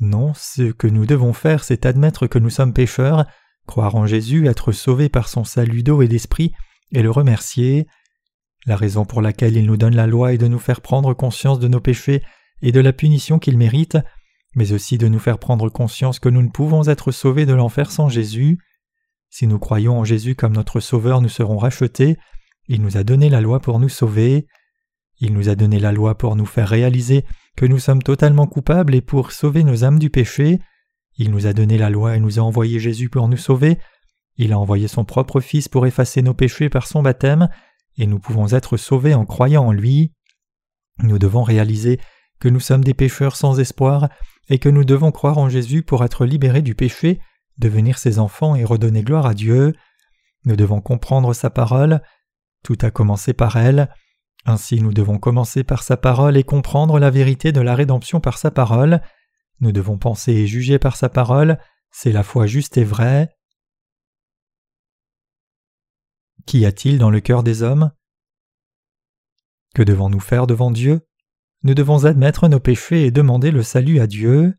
Non, 0.00 0.32
ce 0.34 0.72
que 0.72 0.86
nous 0.86 1.04
devons 1.04 1.32
faire, 1.32 1.62
c'est 1.62 1.84
admettre 1.84 2.26
que 2.26 2.38
nous 2.38 2.50
sommes 2.50 2.72
pécheurs, 2.72 3.26
croire 3.66 3.94
en 3.94 4.06
Jésus, 4.06 4.48
être 4.48 4.72
sauvés 4.72 5.10
par 5.10 5.28
son 5.28 5.44
salut 5.44 5.82
d'eau 5.82 6.00
et 6.02 6.08
d'esprit, 6.08 6.52
et 6.92 7.02
le 7.02 7.10
remercier. 7.10 7.86
La 8.66 8.76
raison 8.76 9.04
pour 9.04 9.20
laquelle 9.22 9.56
il 9.56 9.66
nous 9.66 9.76
donne 9.76 9.94
la 9.94 10.06
loi 10.06 10.32
est 10.32 10.38
de 10.38 10.48
nous 10.48 10.58
faire 10.58 10.80
prendre 10.80 11.14
conscience 11.14 11.58
de 11.58 11.68
nos 11.68 11.80
péchés 11.80 12.22
et 12.62 12.72
de 12.72 12.80
la 12.80 12.92
punition 12.92 13.38
qu'ils 13.38 13.58
méritent, 13.58 13.98
mais 14.54 14.72
aussi 14.72 14.98
de 14.98 15.08
nous 15.08 15.18
faire 15.18 15.38
prendre 15.38 15.68
conscience 15.68 16.18
que 16.18 16.28
nous 16.28 16.42
ne 16.42 16.48
pouvons 16.48 16.88
être 16.88 17.12
sauvés 17.12 17.46
de 17.46 17.54
l'enfer 17.54 17.90
sans 17.90 18.08
Jésus. 18.08 18.58
Si 19.28 19.46
nous 19.46 19.58
croyons 19.58 19.98
en 19.98 20.04
Jésus 20.04 20.34
comme 20.34 20.54
notre 20.54 20.80
Sauveur, 20.80 21.20
nous 21.20 21.28
serons 21.28 21.56
rachetés. 21.56 22.18
Il 22.66 22.82
nous 22.82 22.96
a 22.96 23.04
donné 23.04 23.28
la 23.28 23.40
loi 23.40 23.60
pour 23.60 23.78
nous 23.78 23.88
sauver. 23.88 24.46
Il 25.20 25.34
nous 25.34 25.50
a 25.50 25.54
donné 25.54 25.78
la 25.78 25.92
loi 25.92 26.16
pour 26.16 26.34
nous 26.34 26.46
faire 26.46 26.68
réaliser 26.68 27.24
que 27.56 27.66
nous 27.66 27.78
sommes 27.78 28.02
totalement 28.02 28.46
coupables 28.46 28.94
et 28.94 29.02
pour 29.02 29.32
sauver 29.32 29.64
nos 29.64 29.84
âmes 29.84 29.98
du 29.98 30.08
péché. 30.08 30.60
Il 31.16 31.30
nous 31.30 31.46
a 31.46 31.52
donné 31.52 31.76
la 31.76 31.90
loi 31.90 32.16
et 32.16 32.20
nous 32.20 32.38
a 32.38 32.42
envoyé 32.42 32.80
Jésus 32.80 33.10
pour 33.10 33.28
nous 33.28 33.36
sauver. 33.36 33.78
Il 34.36 34.52
a 34.54 34.58
envoyé 34.58 34.88
son 34.88 35.04
propre 35.04 35.40
Fils 35.40 35.68
pour 35.68 35.86
effacer 35.86 36.22
nos 36.22 36.32
péchés 36.32 36.70
par 36.70 36.86
son 36.86 37.02
baptême, 37.02 37.50
et 37.98 38.06
nous 38.06 38.18
pouvons 38.18 38.48
être 38.48 38.78
sauvés 38.78 39.12
en 39.12 39.26
croyant 39.26 39.66
en 39.66 39.72
lui. 39.72 40.14
Nous 41.02 41.18
devons 41.18 41.42
réaliser 41.42 42.00
que 42.38 42.48
nous 42.48 42.60
sommes 42.60 42.82
des 42.82 42.94
pécheurs 42.94 43.36
sans 43.36 43.60
espoir 43.60 44.08
et 44.48 44.58
que 44.58 44.70
nous 44.70 44.84
devons 44.84 45.12
croire 45.12 45.36
en 45.36 45.50
Jésus 45.50 45.82
pour 45.82 46.02
être 46.02 46.24
libérés 46.24 46.62
du 46.62 46.74
péché, 46.74 47.20
devenir 47.58 47.98
ses 47.98 48.18
enfants 48.18 48.56
et 48.56 48.64
redonner 48.64 49.02
gloire 49.02 49.26
à 49.26 49.34
Dieu. 49.34 49.74
Nous 50.46 50.56
devons 50.56 50.80
comprendre 50.80 51.34
sa 51.34 51.50
parole. 51.50 52.00
Tout 52.64 52.78
a 52.80 52.90
commencé 52.90 53.34
par 53.34 53.56
elle. 53.56 53.90
Ainsi 54.46 54.80
nous 54.80 54.92
devons 54.92 55.18
commencer 55.18 55.64
par 55.64 55.82
sa 55.82 55.96
parole 55.96 56.36
et 56.36 56.44
comprendre 56.44 56.98
la 56.98 57.10
vérité 57.10 57.52
de 57.52 57.60
la 57.60 57.74
rédemption 57.74 58.20
par 58.20 58.38
sa 58.38 58.50
parole. 58.50 59.02
Nous 59.60 59.72
devons 59.72 59.98
penser 59.98 60.32
et 60.32 60.46
juger 60.46 60.78
par 60.78 60.96
sa 60.96 61.08
parole, 61.08 61.58
c'est 61.90 62.12
la 62.12 62.22
foi 62.22 62.46
juste 62.46 62.78
et 62.78 62.84
vraie. 62.84 63.36
Qu'y 66.46 66.64
a-t-il 66.64 66.98
dans 66.98 67.10
le 67.10 67.20
cœur 67.20 67.42
des 67.42 67.62
hommes? 67.62 67.92
Que 69.74 69.82
devons-nous 69.82 70.20
faire 70.20 70.46
devant 70.46 70.70
Dieu? 70.70 71.06
Nous 71.62 71.74
devons 71.74 72.06
admettre 72.06 72.48
nos 72.48 72.60
péchés 72.60 73.04
et 73.04 73.10
demander 73.10 73.50
le 73.50 73.62
salut 73.62 74.00
à 74.00 74.06
Dieu. 74.06 74.58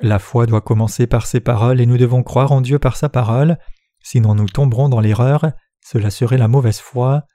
La 0.00 0.18
foi 0.18 0.46
doit 0.46 0.60
commencer 0.60 1.06
par 1.06 1.26
ses 1.26 1.40
paroles 1.40 1.80
et 1.80 1.86
nous 1.86 1.98
devons 1.98 2.22
croire 2.22 2.52
en 2.52 2.60
Dieu 2.60 2.78
par 2.78 2.96
sa 2.96 3.08
parole, 3.08 3.58
sinon 4.00 4.34
nous 4.34 4.46
tomberons 4.46 4.88
dans 4.88 5.00
l'erreur, 5.00 5.52
cela 5.80 6.10
serait 6.10 6.38
la 6.38 6.48
mauvaise 6.48 6.78
foi. 6.80 7.26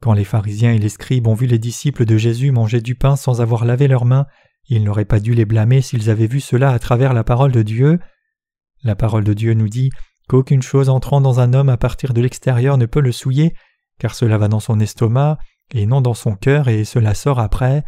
Quand 0.00 0.14
les 0.14 0.24
pharisiens 0.24 0.72
et 0.72 0.78
les 0.78 0.88
scribes 0.88 1.26
ont 1.26 1.34
vu 1.34 1.46
les 1.46 1.58
disciples 1.58 2.06
de 2.06 2.16
Jésus 2.16 2.52
manger 2.52 2.80
du 2.80 2.94
pain 2.94 3.16
sans 3.16 3.42
avoir 3.42 3.66
lavé 3.66 3.86
leurs 3.86 4.06
mains, 4.06 4.26
ils 4.68 4.82
n'auraient 4.82 5.04
pas 5.04 5.20
dû 5.20 5.34
les 5.34 5.44
blâmer 5.44 5.82
s'ils 5.82 6.08
avaient 6.08 6.26
vu 6.26 6.40
cela 6.40 6.70
à 6.70 6.78
travers 6.78 7.12
la 7.12 7.24
parole 7.24 7.52
de 7.52 7.62
Dieu. 7.62 7.98
La 8.82 8.94
parole 8.94 9.24
de 9.24 9.34
Dieu 9.34 9.52
nous 9.52 9.68
dit 9.68 9.90
qu'aucune 10.28 10.62
chose 10.62 10.88
entrant 10.88 11.20
dans 11.20 11.40
un 11.40 11.52
homme 11.52 11.68
à 11.68 11.76
partir 11.76 12.14
de 12.14 12.20
l'extérieur 12.22 12.78
ne 12.78 12.86
peut 12.86 13.00
le 13.00 13.12
souiller, 13.12 13.54
car 13.98 14.14
cela 14.14 14.38
va 14.38 14.48
dans 14.48 14.60
son 14.60 14.80
estomac 14.80 15.38
et 15.72 15.84
non 15.86 16.00
dans 16.00 16.14
son 16.14 16.34
cœur 16.34 16.68
et 16.68 16.84
cela 16.84 17.14
sort 17.14 17.38
après. 17.38 17.84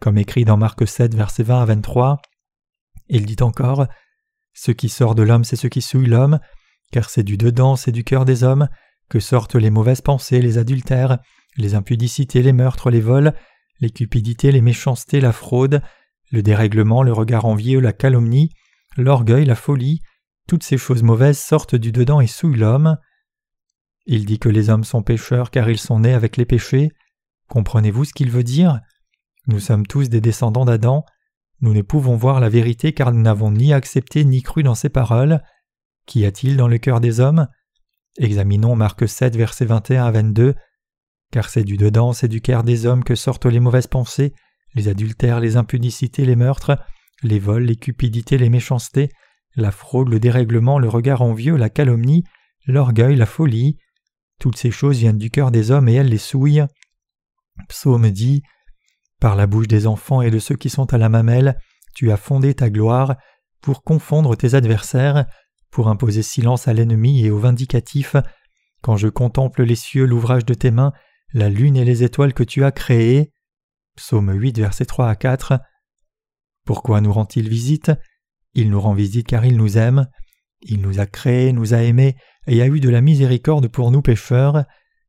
Comme 0.00 0.18
écrit 0.18 0.44
dans 0.44 0.56
Marc 0.56 0.86
7, 0.86 1.14
versets 1.14 1.42
20 1.42 1.62
à 1.62 1.64
23. 1.66 2.22
Il 3.08 3.26
dit 3.26 3.42
encore 3.42 3.86
Ce 4.54 4.72
qui 4.72 4.88
sort 4.88 5.14
de 5.14 5.22
l'homme, 5.22 5.44
c'est 5.44 5.56
ce 5.56 5.66
qui 5.68 5.82
souille 5.82 6.06
l'homme, 6.06 6.40
car 6.90 7.10
c'est 7.10 7.22
du 7.22 7.36
dedans, 7.36 7.76
c'est 7.76 7.92
du 7.92 8.02
cœur 8.02 8.24
des 8.24 8.44
hommes, 8.44 8.68
que 9.08 9.20
sortent 9.20 9.54
les 9.54 9.70
mauvaises 9.70 10.00
pensées, 10.00 10.40
les 10.40 10.58
adultères, 10.58 11.18
les 11.56 11.74
impudicités, 11.74 12.42
les 12.42 12.52
meurtres, 12.52 12.90
les 12.90 13.00
vols, 13.00 13.34
les 13.80 13.90
cupidités, 13.90 14.52
les 14.52 14.60
méchancetés, 14.60 15.20
la 15.20 15.32
fraude, 15.32 15.82
le 16.30 16.42
dérèglement, 16.42 17.02
le 17.02 17.12
regard 17.12 17.44
envieux, 17.44 17.80
la 17.80 17.92
calomnie, 17.92 18.50
l'orgueil, 18.96 19.44
la 19.44 19.54
folie, 19.54 20.00
toutes 20.46 20.62
ces 20.62 20.78
choses 20.78 21.02
mauvaises 21.02 21.38
sortent 21.38 21.74
du 21.74 21.92
dedans 21.92 22.20
et 22.20 22.26
souillent 22.26 22.58
l'homme. 22.58 22.96
Il 24.06 24.24
dit 24.24 24.38
que 24.38 24.48
les 24.48 24.70
hommes 24.70 24.84
sont 24.84 25.02
pécheurs 25.02 25.50
car 25.50 25.68
ils 25.68 25.78
sont 25.78 26.00
nés 26.00 26.14
avec 26.14 26.36
les 26.36 26.46
péchés. 26.46 26.90
Comprenez-vous 27.48 28.06
ce 28.06 28.14
qu'il 28.14 28.30
veut 28.30 28.44
dire? 28.44 28.80
Nous 29.46 29.60
sommes 29.60 29.86
tous 29.86 30.08
des 30.08 30.20
descendants 30.20 30.64
d'Adam. 30.64 31.04
Nous 31.60 31.74
ne 31.74 31.82
pouvons 31.82 32.16
voir 32.16 32.40
la 32.40 32.48
vérité 32.48 32.92
car 32.92 33.12
nous 33.12 33.20
n'avons 33.20 33.50
ni 33.50 33.72
accepté 33.72 34.24
ni 34.24 34.42
cru 34.42 34.62
dans 34.62 34.74
ses 34.74 34.88
paroles. 34.88 35.42
Qu'y 36.06 36.24
a-t-il 36.24 36.56
dans 36.56 36.68
le 36.68 36.78
cœur 36.78 37.00
des 37.00 37.20
hommes? 37.20 37.48
Examinons 38.18 38.74
Marc 38.74 39.08
7, 39.08 39.36
versets 39.36 39.64
21 39.64 40.04
à 40.04 40.10
22. 40.10 40.54
Car 41.30 41.48
c'est 41.48 41.62
du 41.62 41.76
dedans, 41.76 42.12
c'est 42.12 42.28
du 42.28 42.40
cœur 42.40 42.64
des 42.64 42.86
hommes 42.86 43.04
que 43.04 43.14
sortent 43.14 43.46
les 43.46 43.60
mauvaises 43.60 43.86
pensées, 43.86 44.34
les 44.74 44.88
adultères, 44.88 45.40
les 45.40 45.56
impudicités, 45.56 46.24
les 46.24 46.36
meurtres, 46.36 46.78
les 47.22 47.38
vols, 47.38 47.64
les 47.64 47.76
cupidités, 47.76 48.38
les 48.38 48.48
méchancetés, 48.48 49.10
la 49.54 49.70
fraude, 49.70 50.08
le 50.08 50.18
dérèglement, 50.18 50.78
le 50.78 50.88
regard 50.88 51.22
envieux, 51.22 51.56
la 51.56 51.70
calomnie, 51.70 52.24
l'orgueil, 52.66 53.16
la 53.16 53.26
folie. 53.26 53.78
Toutes 54.40 54.56
ces 54.56 54.70
choses 54.70 54.98
viennent 54.98 55.18
du 55.18 55.30
cœur 55.30 55.50
des 55.50 55.70
hommes 55.70 55.88
et 55.88 55.94
elles 55.94 56.08
les 56.08 56.18
souillent. 56.18 56.66
Psaume 57.68 58.10
dit 58.10 58.42
Par 59.20 59.36
la 59.36 59.46
bouche 59.46 59.68
des 59.68 59.86
enfants 59.86 60.22
et 60.22 60.30
de 60.30 60.38
ceux 60.38 60.56
qui 60.56 60.70
sont 60.70 60.92
à 60.92 60.98
la 60.98 61.08
mamelle, 61.08 61.56
tu 61.94 62.10
as 62.10 62.16
fondé 62.16 62.54
ta 62.54 62.70
gloire 62.70 63.16
pour 63.60 63.82
confondre 63.82 64.36
tes 64.36 64.54
adversaires, 64.54 65.26
pour 65.70 65.88
imposer 65.88 66.22
silence 66.22 66.68
à 66.68 66.72
l'ennemi 66.72 67.24
et 67.24 67.30
au 67.30 67.38
vindicatif. 67.38 68.16
Quand 68.82 68.96
je 68.96 69.08
contemple 69.08 69.62
les 69.62 69.76
cieux, 69.76 70.06
l'ouvrage 70.06 70.44
de 70.44 70.54
tes 70.54 70.70
mains, 70.70 70.92
la 71.32 71.48
lune 71.48 71.76
et 71.76 71.84
les 71.84 72.04
étoiles 72.04 72.34
que 72.34 72.44
tu 72.44 72.64
as 72.64 72.72
créées. 72.72 73.32
Psaume 73.96 74.32
8, 74.32 74.58
versets 74.58 74.86
3 74.86 75.08
à 75.08 75.16
4. 75.16 75.60
Pourquoi 76.64 77.00
nous 77.00 77.12
rend-il 77.12 77.48
visite? 77.48 77.90
Il 78.54 78.70
nous 78.70 78.80
rend 78.80 78.94
visite 78.94 79.26
car 79.26 79.44
il 79.44 79.56
nous 79.56 79.78
aime. 79.78 80.06
Il 80.60 80.80
nous 80.80 81.00
a 81.00 81.06
créés, 81.06 81.52
nous 81.52 81.74
a 81.74 81.78
aimés 81.78 82.16
et 82.46 82.62
a 82.62 82.66
eu 82.66 82.80
de 82.80 82.88
la 82.88 83.00
miséricorde 83.00 83.68
pour 83.68 83.90
nous 83.90 84.02
pécheurs. 84.02 84.64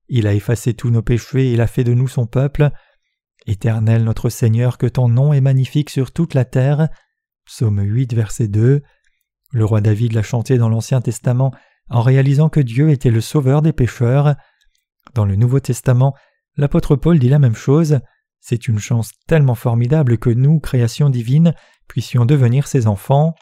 Il 0.08 0.28
a 0.28 0.34
effacé 0.34 0.74
tous 0.74 0.90
nos 0.90 1.02
péchés 1.02 1.50
et 1.50 1.54
il 1.54 1.62
a 1.62 1.68
fait 1.68 1.84
de 1.84 1.94
nous 1.94 2.08
son 2.08 2.26
peuple. 2.26 2.70
Éternel 3.46 4.04
notre 4.04 4.30
Seigneur, 4.30 4.78
que 4.78 4.86
ton 4.86 5.08
nom 5.08 5.34
est 5.34 5.42
magnifique 5.42 5.90
sur 5.90 6.12
toute 6.12 6.34
la 6.34 6.46
terre. 6.46 6.90
Psaume 7.46 7.82
8, 7.82 8.14
verset 8.14 8.48
2. 8.48 8.82
Le 9.52 9.66
roi 9.66 9.82
David 9.82 10.14
l'a 10.14 10.24
chanté 10.24 10.58
dans 10.58 10.70
l'Ancien 10.70 11.02
Testament 11.02 11.52
en 11.90 12.02
réalisant 12.02 12.50
que 12.50 12.60
Dieu 12.60 12.90
était 12.92 13.12
le 13.12 13.22
sauveur 13.22 13.62
des 13.62 13.74
pécheurs. 13.74 14.36
Dans 15.16 15.26
le 15.26 15.36
Nouveau 15.36 15.60
Testament, 15.60 16.16
l'apôtre 16.56 16.96
Paul 16.96 17.18
dit 17.18 17.30
la 17.30 17.40
même 17.40 17.56
chose. 17.56 18.00
C'est 18.40 18.68
une 18.68 18.80
chance 18.80 19.12
tellement 19.28 19.56
formidable 19.56 20.18
que 20.18 20.30
nous, 20.30 20.60
création 20.60 21.10
divine, 21.10 21.54
puissions 21.88 22.26
devenir 22.26 22.68
ses 22.68 22.88
enfants. 22.88 23.36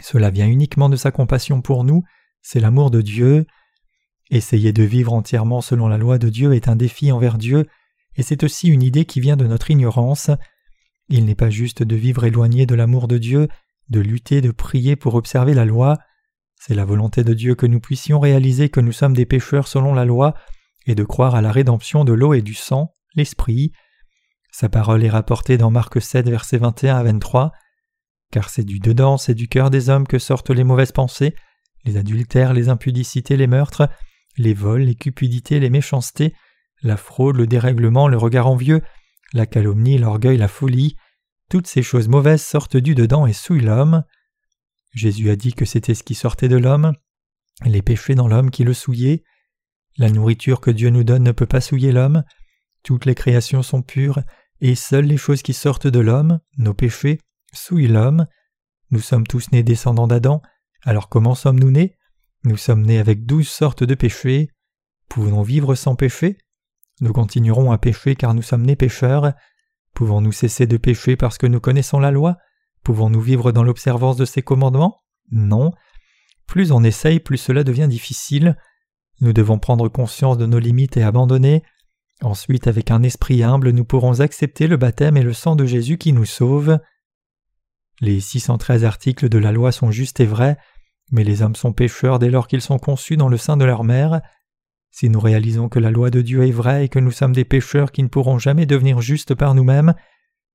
Cela 0.00 0.30
vient 0.30 0.48
uniquement 0.48 0.88
de 0.88 0.96
sa 0.96 1.10
compassion 1.10 1.62
pour 1.62 1.84
nous, 1.84 2.02
c'est 2.42 2.60
l'amour 2.60 2.90
de 2.90 3.02
Dieu. 3.02 3.46
Essayer 4.30 4.72
de 4.72 4.82
vivre 4.82 5.12
entièrement 5.12 5.60
selon 5.60 5.88
la 5.88 5.98
loi 5.98 6.18
de 6.18 6.28
Dieu 6.28 6.54
est 6.54 6.68
un 6.68 6.76
défi 6.76 7.12
envers 7.12 7.38
Dieu, 7.38 7.66
et 8.16 8.22
c'est 8.22 8.42
aussi 8.42 8.68
une 8.68 8.82
idée 8.82 9.04
qui 9.04 9.20
vient 9.20 9.36
de 9.36 9.46
notre 9.46 9.70
ignorance. 9.70 10.30
Il 11.08 11.24
n'est 11.24 11.36
pas 11.36 11.50
juste 11.50 11.82
de 11.82 11.96
vivre 11.96 12.24
éloigné 12.24 12.66
de 12.66 12.74
l'amour 12.74 13.06
de 13.06 13.18
Dieu, 13.18 13.48
de 13.88 14.00
lutter, 14.00 14.40
de 14.40 14.50
prier 14.50 14.96
pour 14.96 15.14
observer 15.14 15.54
la 15.54 15.64
loi. 15.64 15.98
C'est 16.60 16.74
la 16.74 16.84
volonté 16.84 17.24
de 17.24 17.34
Dieu 17.34 17.54
que 17.54 17.66
nous 17.66 17.80
puissions 17.80 18.18
réaliser 18.18 18.68
que 18.68 18.80
nous 18.80 18.92
sommes 18.92 19.14
des 19.14 19.26
pécheurs 19.26 19.68
selon 19.68 19.94
la 19.94 20.04
loi, 20.04 20.34
et 20.86 20.94
de 20.94 21.04
croire 21.04 21.34
à 21.34 21.42
la 21.42 21.52
rédemption 21.52 22.04
de 22.04 22.12
l'eau 22.12 22.32
et 22.34 22.42
du 22.42 22.54
sang, 22.54 22.94
l'Esprit. 23.14 23.72
Sa 24.52 24.68
parole 24.68 25.04
est 25.04 25.10
rapportée 25.10 25.58
dans 25.58 25.70
Marc 25.70 26.00
7, 26.00 26.28
versets 26.28 26.58
21 26.58 26.96
à 26.96 27.02
23. 27.02 27.52
Car 28.32 28.48
c'est 28.48 28.64
du 28.64 28.78
dedans, 28.78 29.18
c'est 29.18 29.34
du 29.34 29.48
cœur 29.48 29.70
des 29.70 29.90
hommes 29.90 30.06
que 30.06 30.18
sortent 30.18 30.50
les 30.50 30.64
mauvaises 30.64 30.92
pensées, 30.92 31.34
les 31.84 31.96
adultères, 31.96 32.52
les 32.52 32.68
impudicités, 32.68 33.36
les 33.36 33.46
meurtres, 33.46 33.88
les 34.36 34.54
vols, 34.54 34.82
les 34.82 34.94
cupidités, 34.94 35.60
les 35.60 35.70
méchancetés, 35.70 36.34
la 36.82 36.96
fraude, 36.96 37.36
le 37.36 37.46
dérèglement, 37.46 38.08
le 38.08 38.16
regard 38.16 38.46
envieux, 38.46 38.82
la 39.32 39.46
calomnie, 39.46 39.98
l'orgueil, 39.98 40.36
la 40.36 40.48
folie, 40.48 40.96
toutes 41.48 41.66
ces 41.66 41.82
choses 41.82 42.08
mauvaises 42.08 42.42
sortent 42.42 42.76
du 42.76 42.94
dedans 42.94 43.26
et 43.26 43.32
souillent 43.32 43.64
l'homme. 43.64 44.04
Jésus 44.92 45.30
a 45.30 45.36
dit 45.36 45.52
que 45.52 45.64
c'était 45.64 45.94
ce 45.94 46.02
qui 46.02 46.14
sortait 46.14 46.48
de 46.48 46.56
l'homme, 46.56 46.92
les 47.64 47.82
péchés 47.82 48.14
dans 48.14 48.28
l'homme 48.28 48.50
qui 48.50 48.64
le 48.64 48.74
souillaient. 48.74 49.22
La 49.98 50.10
nourriture 50.10 50.60
que 50.60 50.70
Dieu 50.70 50.90
nous 50.90 51.04
donne 51.04 51.22
ne 51.22 51.32
peut 51.32 51.46
pas 51.46 51.60
souiller 51.60 51.92
l'homme. 51.92 52.24
Toutes 52.82 53.04
les 53.04 53.14
créations 53.14 53.62
sont 53.62 53.82
pures, 53.82 54.20
et 54.60 54.74
seules 54.74 55.06
les 55.06 55.16
choses 55.16 55.42
qui 55.42 55.52
sortent 55.52 55.86
de 55.86 56.00
l'homme, 56.00 56.40
nos 56.58 56.74
péchés, 56.74 57.20
souillent 57.52 57.88
l'homme. 57.88 58.26
Nous 58.90 59.00
sommes 59.00 59.26
tous 59.26 59.50
nés 59.52 59.62
descendants 59.62 60.06
d'Adam, 60.06 60.42
alors 60.82 61.08
comment 61.08 61.34
sommes-nous 61.34 61.70
nés? 61.70 61.96
Nous 62.44 62.56
sommes 62.56 62.82
nés 62.82 62.98
avec 62.98 63.26
douze 63.26 63.48
sortes 63.48 63.82
de 63.82 63.94
péchés. 63.94 64.50
Pouvons-nous 65.08 65.42
vivre 65.42 65.74
sans 65.74 65.96
péché? 65.96 66.38
Nous 67.00 67.12
continuerons 67.12 67.72
à 67.72 67.78
pécher 67.78 68.14
car 68.14 68.34
nous 68.34 68.42
sommes 68.42 68.64
nés 68.64 68.76
pécheurs. 68.76 69.32
Pouvons-nous 69.96 70.32
cesser 70.32 70.66
de 70.66 70.76
pécher 70.76 71.16
parce 71.16 71.38
que 71.38 71.46
nous 71.46 71.58
connaissons 71.58 71.98
la 71.98 72.10
loi? 72.10 72.36
Pouvons-nous 72.84 73.22
vivre 73.22 73.50
dans 73.50 73.62
l'observance 73.62 74.18
de 74.18 74.26
ses 74.26 74.42
commandements? 74.42 75.00
Non. 75.32 75.72
Plus 76.46 76.70
on 76.70 76.84
essaye, 76.84 77.18
plus 77.18 77.38
cela 77.38 77.64
devient 77.64 77.88
difficile. 77.88 78.58
Nous 79.22 79.32
devons 79.32 79.58
prendre 79.58 79.88
conscience 79.88 80.36
de 80.36 80.44
nos 80.44 80.58
limites 80.58 80.98
et 80.98 81.02
abandonner. 81.02 81.62
Ensuite, 82.20 82.66
avec 82.66 82.90
un 82.90 83.02
esprit 83.02 83.42
humble, 83.42 83.70
nous 83.70 83.86
pourrons 83.86 84.20
accepter 84.20 84.66
le 84.66 84.76
baptême 84.76 85.16
et 85.16 85.22
le 85.22 85.32
sang 85.32 85.56
de 85.56 85.64
Jésus 85.64 85.96
qui 85.96 86.12
nous 86.12 86.26
sauve. 86.26 86.78
Les 88.02 88.20
613 88.20 88.84
articles 88.84 89.30
de 89.30 89.38
la 89.38 89.50
loi 89.50 89.72
sont 89.72 89.90
justes 89.90 90.20
et 90.20 90.26
vrais, 90.26 90.58
mais 91.10 91.24
les 91.24 91.40
hommes 91.40 91.56
sont 91.56 91.72
pécheurs 91.72 92.18
dès 92.18 92.28
lors 92.28 92.48
qu'ils 92.48 92.60
sont 92.60 92.78
conçus 92.78 93.16
dans 93.16 93.30
le 93.30 93.38
sein 93.38 93.56
de 93.56 93.64
leur 93.64 93.82
mère. 93.82 94.20
Si 94.98 95.10
nous 95.10 95.20
réalisons 95.20 95.68
que 95.68 95.78
la 95.78 95.90
loi 95.90 96.08
de 96.08 96.22
Dieu 96.22 96.46
est 96.46 96.52
vraie 96.52 96.86
et 96.86 96.88
que 96.88 96.98
nous 96.98 97.10
sommes 97.10 97.34
des 97.34 97.44
pécheurs 97.44 97.92
qui 97.92 98.02
ne 98.02 98.08
pourront 98.08 98.38
jamais 98.38 98.64
devenir 98.64 99.02
justes 99.02 99.34
par 99.34 99.54
nous-mêmes, 99.54 99.92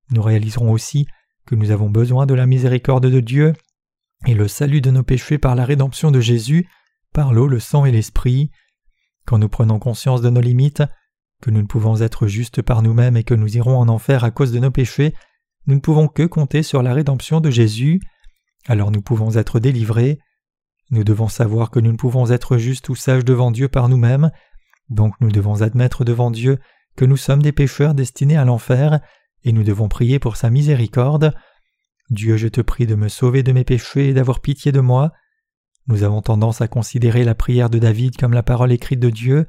nous 0.10 0.24
réaliserons 0.24 0.72
aussi 0.72 1.06
que 1.46 1.54
nous 1.54 1.70
avons 1.70 1.92
besoin 1.92 2.26
de 2.26 2.34
la 2.34 2.48
miséricorde 2.48 3.06
de 3.06 3.20
Dieu 3.20 3.54
et 4.26 4.34
le 4.34 4.48
salut 4.48 4.82
de 4.82 4.90
nos 4.90 5.04
péchés 5.04 5.38
par 5.38 5.54
la 5.54 5.64
rédemption 5.64 6.10
de 6.10 6.20
Jésus, 6.20 6.68
par 7.14 7.34
l'eau, 7.34 7.48
le 7.48 7.60
sang 7.60 7.86
et 7.86 7.92
l'esprit. 7.92 8.50
Quand 9.28 9.38
nous 9.38 9.48
prenons 9.48 9.78
conscience 9.78 10.24
de 10.24 10.32
nos 10.32 10.42
limites, 10.42 10.82
que 11.40 11.52
nous 11.52 11.62
ne 11.62 11.68
pouvons 11.68 12.02
être 12.02 12.26
justes 12.26 12.64
par 12.64 12.82
nous-mêmes 12.82 13.18
et 13.18 13.24
que 13.24 13.36
nous 13.36 13.58
irons 13.58 13.78
en 13.78 13.90
enfer 13.90 14.24
à 14.24 14.32
cause 14.32 14.52
de 14.52 14.58
nos 14.58 14.72
péchés, 14.72 15.14
nous 15.68 15.76
ne 15.76 15.82
pouvons 15.82 16.08
que 16.08 16.24
compter 16.24 16.64
sur 16.64 16.82
la 16.82 16.96
rédemption 16.96 17.42
de 17.42 17.52
Jésus. 17.52 18.02
Alors 18.66 18.90
nous 18.90 19.04
pouvons 19.04 19.36
être 19.36 19.60
délivrés. 19.60 20.18
Nous 20.92 21.04
devons 21.04 21.30
savoir 21.30 21.72
que 21.72 21.80
nous 21.80 21.92
ne 21.92 21.98
pouvons 21.98 22.32
être 22.32 22.58
justes 22.58 22.90
ou 22.90 22.96
sages 22.96 23.26
devant 23.26 23.52
Dieu 23.52 23.70
par 23.70 23.90
nous-mêmes, 23.90 24.32
donc 24.90 25.14
nous 25.22 25.32
devons 25.32 25.62
admettre 25.62 26.04
devant 26.04 26.32
Dieu 26.32 26.60
que 26.98 27.06
nous 27.06 27.18
sommes 27.18 27.42
des 27.42 27.54
pécheurs 27.54 27.96
destinés 27.96 28.38
à 28.38 28.44
l'enfer, 28.44 29.00
et 29.44 29.54
nous 29.54 29.64
devons 29.64 29.88
prier 29.88 30.20
pour 30.20 30.36
sa 30.36 30.50
miséricorde. 30.50 31.34
Dieu, 32.10 32.36
je 32.36 32.50
te 32.50 32.60
prie 32.60 32.86
de 32.86 32.96
me 32.96 33.08
sauver 33.08 33.42
de 33.42 33.54
mes 33.54 33.64
péchés 33.64 34.10
et 34.10 34.14
d'avoir 34.14 34.42
pitié 34.42 34.74
de 34.74 34.82
moi. 34.82 35.14
Nous 35.88 36.04
avons 36.04 36.22
tendance 36.22 36.62
à 36.62 36.68
considérer 36.68 37.24
la 37.24 37.36
prière 37.36 37.70
de 37.70 37.80
David 37.80 38.18
comme 38.18 38.34
la 38.34 38.44
parole 38.44 38.72
écrite 38.72 39.00
de 39.00 39.10
Dieu. 39.10 39.48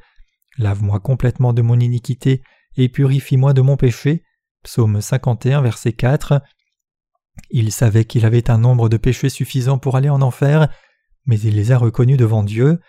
Lave-moi 0.58 1.00
complètement 1.00 1.52
de 1.52 1.62
mon 1.62 1.78
iniquité 1.78 2.42
et 2.76 2.88
purifie-moi 2.88 3.52
de 3.52 3.62
mon 3.62 3.76
péché. 3.76 4.22
Psaume 4.62 5.00
51, 5.00 5.60
verset 5.60 5.92
4. 5.92 6.40
Il 7.50 7.72
savait 7.72 8.04
qu'il 8.04 8.24
avait 8.24 8.50
un 8.50 8.58
nombre 8.58 8.88
de 8.88 8.96
péchés 8.96 9.28
suffisant 9.28 9.78
pour 9.78 9.96
aller 9.96 10.08
en 10.08 10.22
enfer, 10.22 10.68
mais 11.26 11.38
il 11.40 11.56
les 11.56 11.72
a 11.72 11.78
reconnus 11.78 12.16
devant 12.16 12.42
Dieu. 12.42 12.80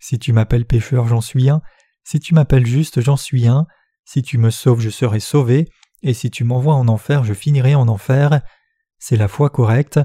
Si 0.00 0.18
tu 0.18 0.32
m'appelles 0.32 0.66
pécheur, 0.66 1.06
j'en 1.08 1.20
suis 1.20 1.48
un. 1.50 1.62
Si 2.04 2.20
tu 2.20 2.34
m'appelles 2.34 2.66
juste, 2.66 3.00
j'en 3.00 3.16
suis 3.16 3.46
un. 3.46 3.66
Si 4.04 4.22
tu 4.22 4.38
me 4.38 4.50
sauves, 4.50 4.80
je 4.80 4.90
serai 4.90 5.20
sauvé. 5.20 5.68
Et 6.02 6.14
si 6.14 6.30
tu 6.30 6.44
m'envoies 6.44 6.74
en 6.74 6.88
enfer, 6.88 7.24
je 7.24 7.34
finirai 7.34 7.74
en 7.74 7.88
enfer. 7.88 8.40
C'est 8.98 9.16
la 9.16 9.28
foi 9.28 9.50
correcte. 9.50 10.00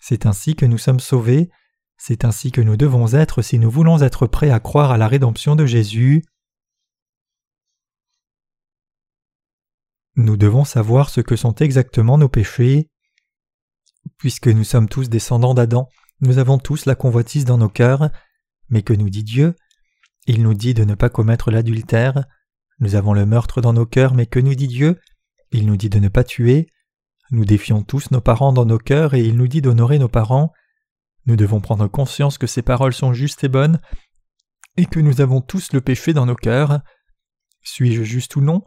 C'est 0.00 0.26
ainsi 0.26 0.56
que 0.56 0.66
nous 0.66 0.78
sommes 0.78 1.00
sauvés. 1.00 1.50
C'est 1.96 2.24
ainsi 2.24 2.50
que 2.50 2.60
nous 2.60 2.76
devons 2.76 3.12
être 3.14 3.42
si 3.42 3.58
nous 3.58 3.70
voulons 3.70 4.02
être 4.02 4.26
prêts 4.26 4.50
à 4.50 4.60
croire 4.60 4.90
à 4.90 4.98
la 4.98 5.08
rédemption 5.08 5.56
de 5.56 5.66
Jésus. 5.66 6.24
Nous 10.16 10.36
devons 10.36 10.64
savoir 10.64 11.10
ce 11.10 11.20
que 11.20 11.36
sont 11.36 11.54
exactement 11.54 12.18
nos 12.18 12.28
péchés. 12.28 12.90
Puisque 14.18 14.48
nous 14.48 14.64
sommes 14.64 14.88
tous 14.88 15.08
descendants 15.08 15.54
d'Adam, 15.54 15.88
nous 16.24 16.38
avons 16.38 16.58
tous 16.58 16.86
la 16.86 16.94
convoitise 16.94 17.44
dans 17.44 17.58
nos 17.58 17.68
cœurs. 17.68 18.10
Mais 18.70 18.82
que 18.82 18.92
nous 18.92 19.10
dit 19.10 19.24
Dieu? 19.24 19.54
Il 20.26 20.42
nous 20.42 20.54
dit 20.54 20.74
de 20.74 20.84
ne 20.84 20.94
pas 20.94 21.10
commettre 21.10 21.50
l'adultère. 21.50 22.24
Nous 22.80 22.94
avons 22.94 23.12
le 23.12 23.26
meurtre 23.26 23.60
dans 23.60 23.72
nos 23.72 23.86
cœurs, 23.86 24.14
mais 24.14 24.26
que 24.26 24.40
nous 24.40 24.54
dit 24.54 24.68
Dieu? 24.68 24.98
Il 25.52 25.66
nous 25.66 25.76
dit 25.76 25.90
de 25.90 25.98
ne 25.98 26.08
pas 26.08 26.24
tuer. 26.24 26.68
Nous 27.30 27.44
défions 27.44 27.82
tous 27.82 28.10
nos 28.10 28.20
parents 28.20 28.52
dans 28.52 28.64
nos 28.64 28.78
cœurs 28.78 29.14
et 29.14 29.22
il 29.22 29.36
nous 29.36 29.48
dit 29.48 29.62
d'honorer 29.62 29.98
nos 29.98 30.08
parents. 30.08 30.52
Nous 31.26 31.36
devons 31.36 31.60
prendre 31.60 31.86
conscience 31.88 32.38
que 32.38 32.46
ces 32.46 32.62
paroles 32.62 32.92
sont 32.92 33.12
justes 33.12 33.44
et 33.44 33.48
bonnes 33.48 33.80
et 34.76 34.86
que 34.86 35.00
nous 35.00 35.20
avons 35.20 35.40
tous 35.40 35.72
le 35.72 35.80
péché 35.80 36.12
dans 36.12 36.26
nos 36.26 36.34
cœurs. 36.34 36.80
Suis-je 37.62 38.02
juste 38.02 38.36
ou 38.36 38.40
non? 38.40 38.62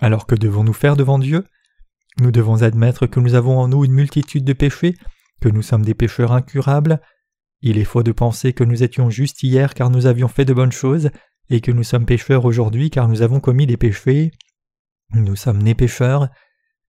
Alors 0.00 0.26
que 0.26 0.34
devons-nous 0.34 0.72
faire 0.72 0.96
devant 0.96 1.18
Dieu? 1.18 1.44
Nous 2.20 2.30
devons 2.30 2.62
admettre 2.62 3.06
que 3.06 3.20
nous 3.20 3.34
avons 3.34 3.58
en 3.58 3.68
nous 3.68 3.84
une 3.84 3.92
multitude 3.92 4.44
de 4.44 4.52
péchés, 4.52 4.94
que 5.42 5.48
nous 5.48 5.62
sommes 5.62 5.84
des 5.84 5.94
pécheurs 5.94 6.32
incurables. 6.32 7.00
Il 7.62 7.76
est 7.76 7.84
faux 7.84 8.04
de 8.04 8.12
penser 8.12 8.52
que 8.52 8.64
nous 8.64 8.82
étions 8.84 9.10
justes 9.10 9.42
hier 9.42 9.74
car 9.74 9.90
nous 9.90 10.06
avions 10.06 10.28
fait 10.28 10.44
de 10.44 10.54
bonnes 10.54 10.72
choses, 10.72 11.10
et 11.50 11.60
que 11.60 11.72
nous 11.72 11.82
sommes 11.82 12.06
pécheurs 12.06 12.44
aujourd'hui 12.44 12.90
car 12.90 13.08
nous 13.08 13.22
avons 13.22 13.40
commis 13.40 13.66
des 13.66 13.76
péchés. 13.76 14.30
Nous 15.12 15.36
sommes 15.36 15.62
nés 15.62 15.74
pécheurs. 15.74 16.28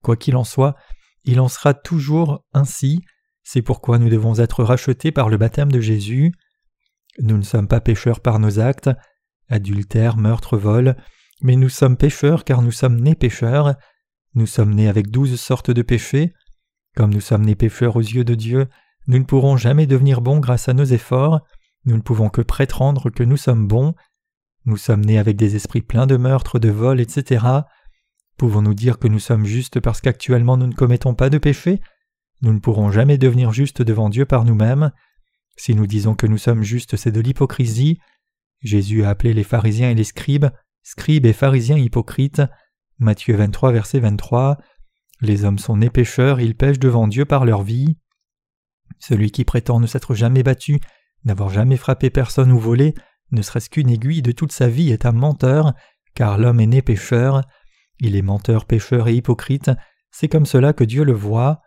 Quoi 0.02 0.16
qu'il 0.16 0.36
en 0.36 0.44
soit, 0.44 0.76
il 1.24 1.40
en 1.40 1.48
sera 1.48 1.74
toujours 1.74 2.44
ainsi. 2.52 3.02
C'est 3.42 3.62
pourquoi 3.62 3.98
nous 3.98 4.08
devons 4.08 4.38
être 4.38 4.62
rachetés 4.62 5.10
par 5.10 5.28
le 5.28 5.36
baptême 5.36 5.72
de 5.72 5.80
Jésus. 5.80 6.32
Nous 7.18 7.36
ne 7.36 7.42
sommes 7.42 7.68
pas 7.68 7.80
pécheurs 7.80 8.20
par 8.20 8.38
nos 8.38 8.60
actes, 8.60 8.90
adultère, 9.48 10.16
meurtre, 10.16 10.56
vol, 10.56 10.96
mais 11.42 11.56
nous 11.56 11.68
sommes 11.68 11.96
pécheurs 11.96 12.44
car 12.44 12.62
nous 12.62 12.72
sommes 12.72 13.00
nés 13.00 13.16
pécheurs. 13.16 13.74
Nous 14.34 14.46
sommes 14.46 14.74
nés 14.74 14.88
avec 14.88 15.10
douze 15.10 15.38
sortes 15.40 15.70
de 15.70 15.82
péchés. 15.82 16.32
Comme 16.94 17.12
nous 17.12 17.20
sommes 17.20 17.44
nés 17.44 17.54
pécheurs 17.54 17.96
aux 17.96 18.00
yeux 18.00 18.24
de 18.24 18.34
Dieu, 18.34 18.68
nous 19.06 19.18
ne 19.18 19.24
pourrons 19.24 19.56
jamais 19.56 19.86
devenir 19.86 20.20
bons 20.20 20.38
grâce 20.38 20.68
à 20.68 20.72
nos 20.72 20.84
efforts. 20.84 21.40
Nous 21.84 21.96
ne 21.96 22.02
pouvons 22.02 22.30
que 22.30 22.40
prétendre 22.40 23.10
que 23.10 23.22
nous 23.22 23.36
sommes 23.36 23.66
bons. 23.66 23.94
Nous 24.64 24.76
sommes 24.76 25.04
nés 25.04 25.18
avec 25.18 25.36
des 25.36 25.56
esprits 25.56 25.82
pleins 25.82 26.06
de 26.06 26.16
meurtre, 26.16 26.58
de 26.58 26.70
vol, 26.70 27.00
etc. 27.00 27.44
Pouvons-nous 28.36 28.74
dire 28.74 28.98
que 28.98 29.08
nous 29.08 29.18
sommes 29.18 29.44
justes 29.44 29.80
parce 29.80 30.00
qu'actuellement 30.00 30.56
nous 30.56 30.66
ne 30.66 30.74
commettons 30.74 31.14
pas 31.14 31.30
de 31.30 31.38
péché? 31.38 31.80
Nous 32.40 32.52
ne 32.52 32.58
pourrons 32.58 32.90
jamais 32.90 33.18
devenir 33.18 33.52
justes 33.52 33.82
devant 33.82 34.08
Dieu 34.08 34.24
par 34.24 34.44
nous-mêmes. 34.44 34.92
Si 35.56 35.74
nous 35.74 35.86
disons 35.86 36.14
que 36.14 36.26
nous 36.26 36.38
sommes 36.38 36.62
justes, 36.62 36.96
c'est 36.96 37.12
de 37.12 37.20
l'hypocrisie. 37.20 37.98
Jésus 38.60 39.04
a 39.04 39.10
appelé 39.10 39.34
les 39.34 39.44
pharisiens 39.44 39.90
et 39.90 39.94
les 39.94 40.04
scribes, 40.04 40.46
scribes 40.82 41.26
et 41.26 41.32
pharisiens 41.32 41.76
hypocrites. 41.76 42.42
Matthieu 42.98 43.36
23, 43.36 43.72
verset 43.72 44.00
23. 44.00 44.58
Les 45.20 45.44
hommes 45.44 45.58
sont 45.58 45.76
nés 45.76 45.90
pécheurs, 45.90 46.40
ils 46.40 46.56
pêchent 46.56 46.78
devant 46.78 47.06
Dieu 47.06 47.24
par 47.24 47.44
leur 47.44 47.62
vie. 47.62 47.96
Celui 48.98 49.30
qui 49.30 49.44
prétend 49.44 49.80
ne 49.80 49.86
s'être 49.86 50.14
jamais 50.14 50.42
battu, 50.42 50.80
n'avoir 51.24 51.50
jamais 51.50 51.76
frappé 51.76 52.10
personne 52.10 52.52
ou 52.52 52.58
volé, 52.58 52.94
ne 53.30 53.42
serait-ce 53.42 53.70
qu'une 53.70 53.90
aiguille 53.90 54.22
de 54.22 54.32
toute 54.32 54.52
sa 54.52 54.68
vie 54.68 54.90
est 54.90 55.06
un 55.06 55.12
menteur, 55.12 55.74
car 56.14 56.38
l'homme 56.38 56.60
est 56.60 56.66
né 56.66 56.82
pécheur. 56.82 57.42
Il 58.00 58.16
est 58.16 58.22
menteur, 58.22 58.64
pécheur 58.64 59.08
et 59.08 59.14
hypocrite, 59.14 59.70
c'est 60.10 60.28
comme 60.28 60.46
cela 60.46 60.72
que 60.72 60.84
Dieu 60.84 61.04
le 61.04 61.12
voit. 61.12 61.60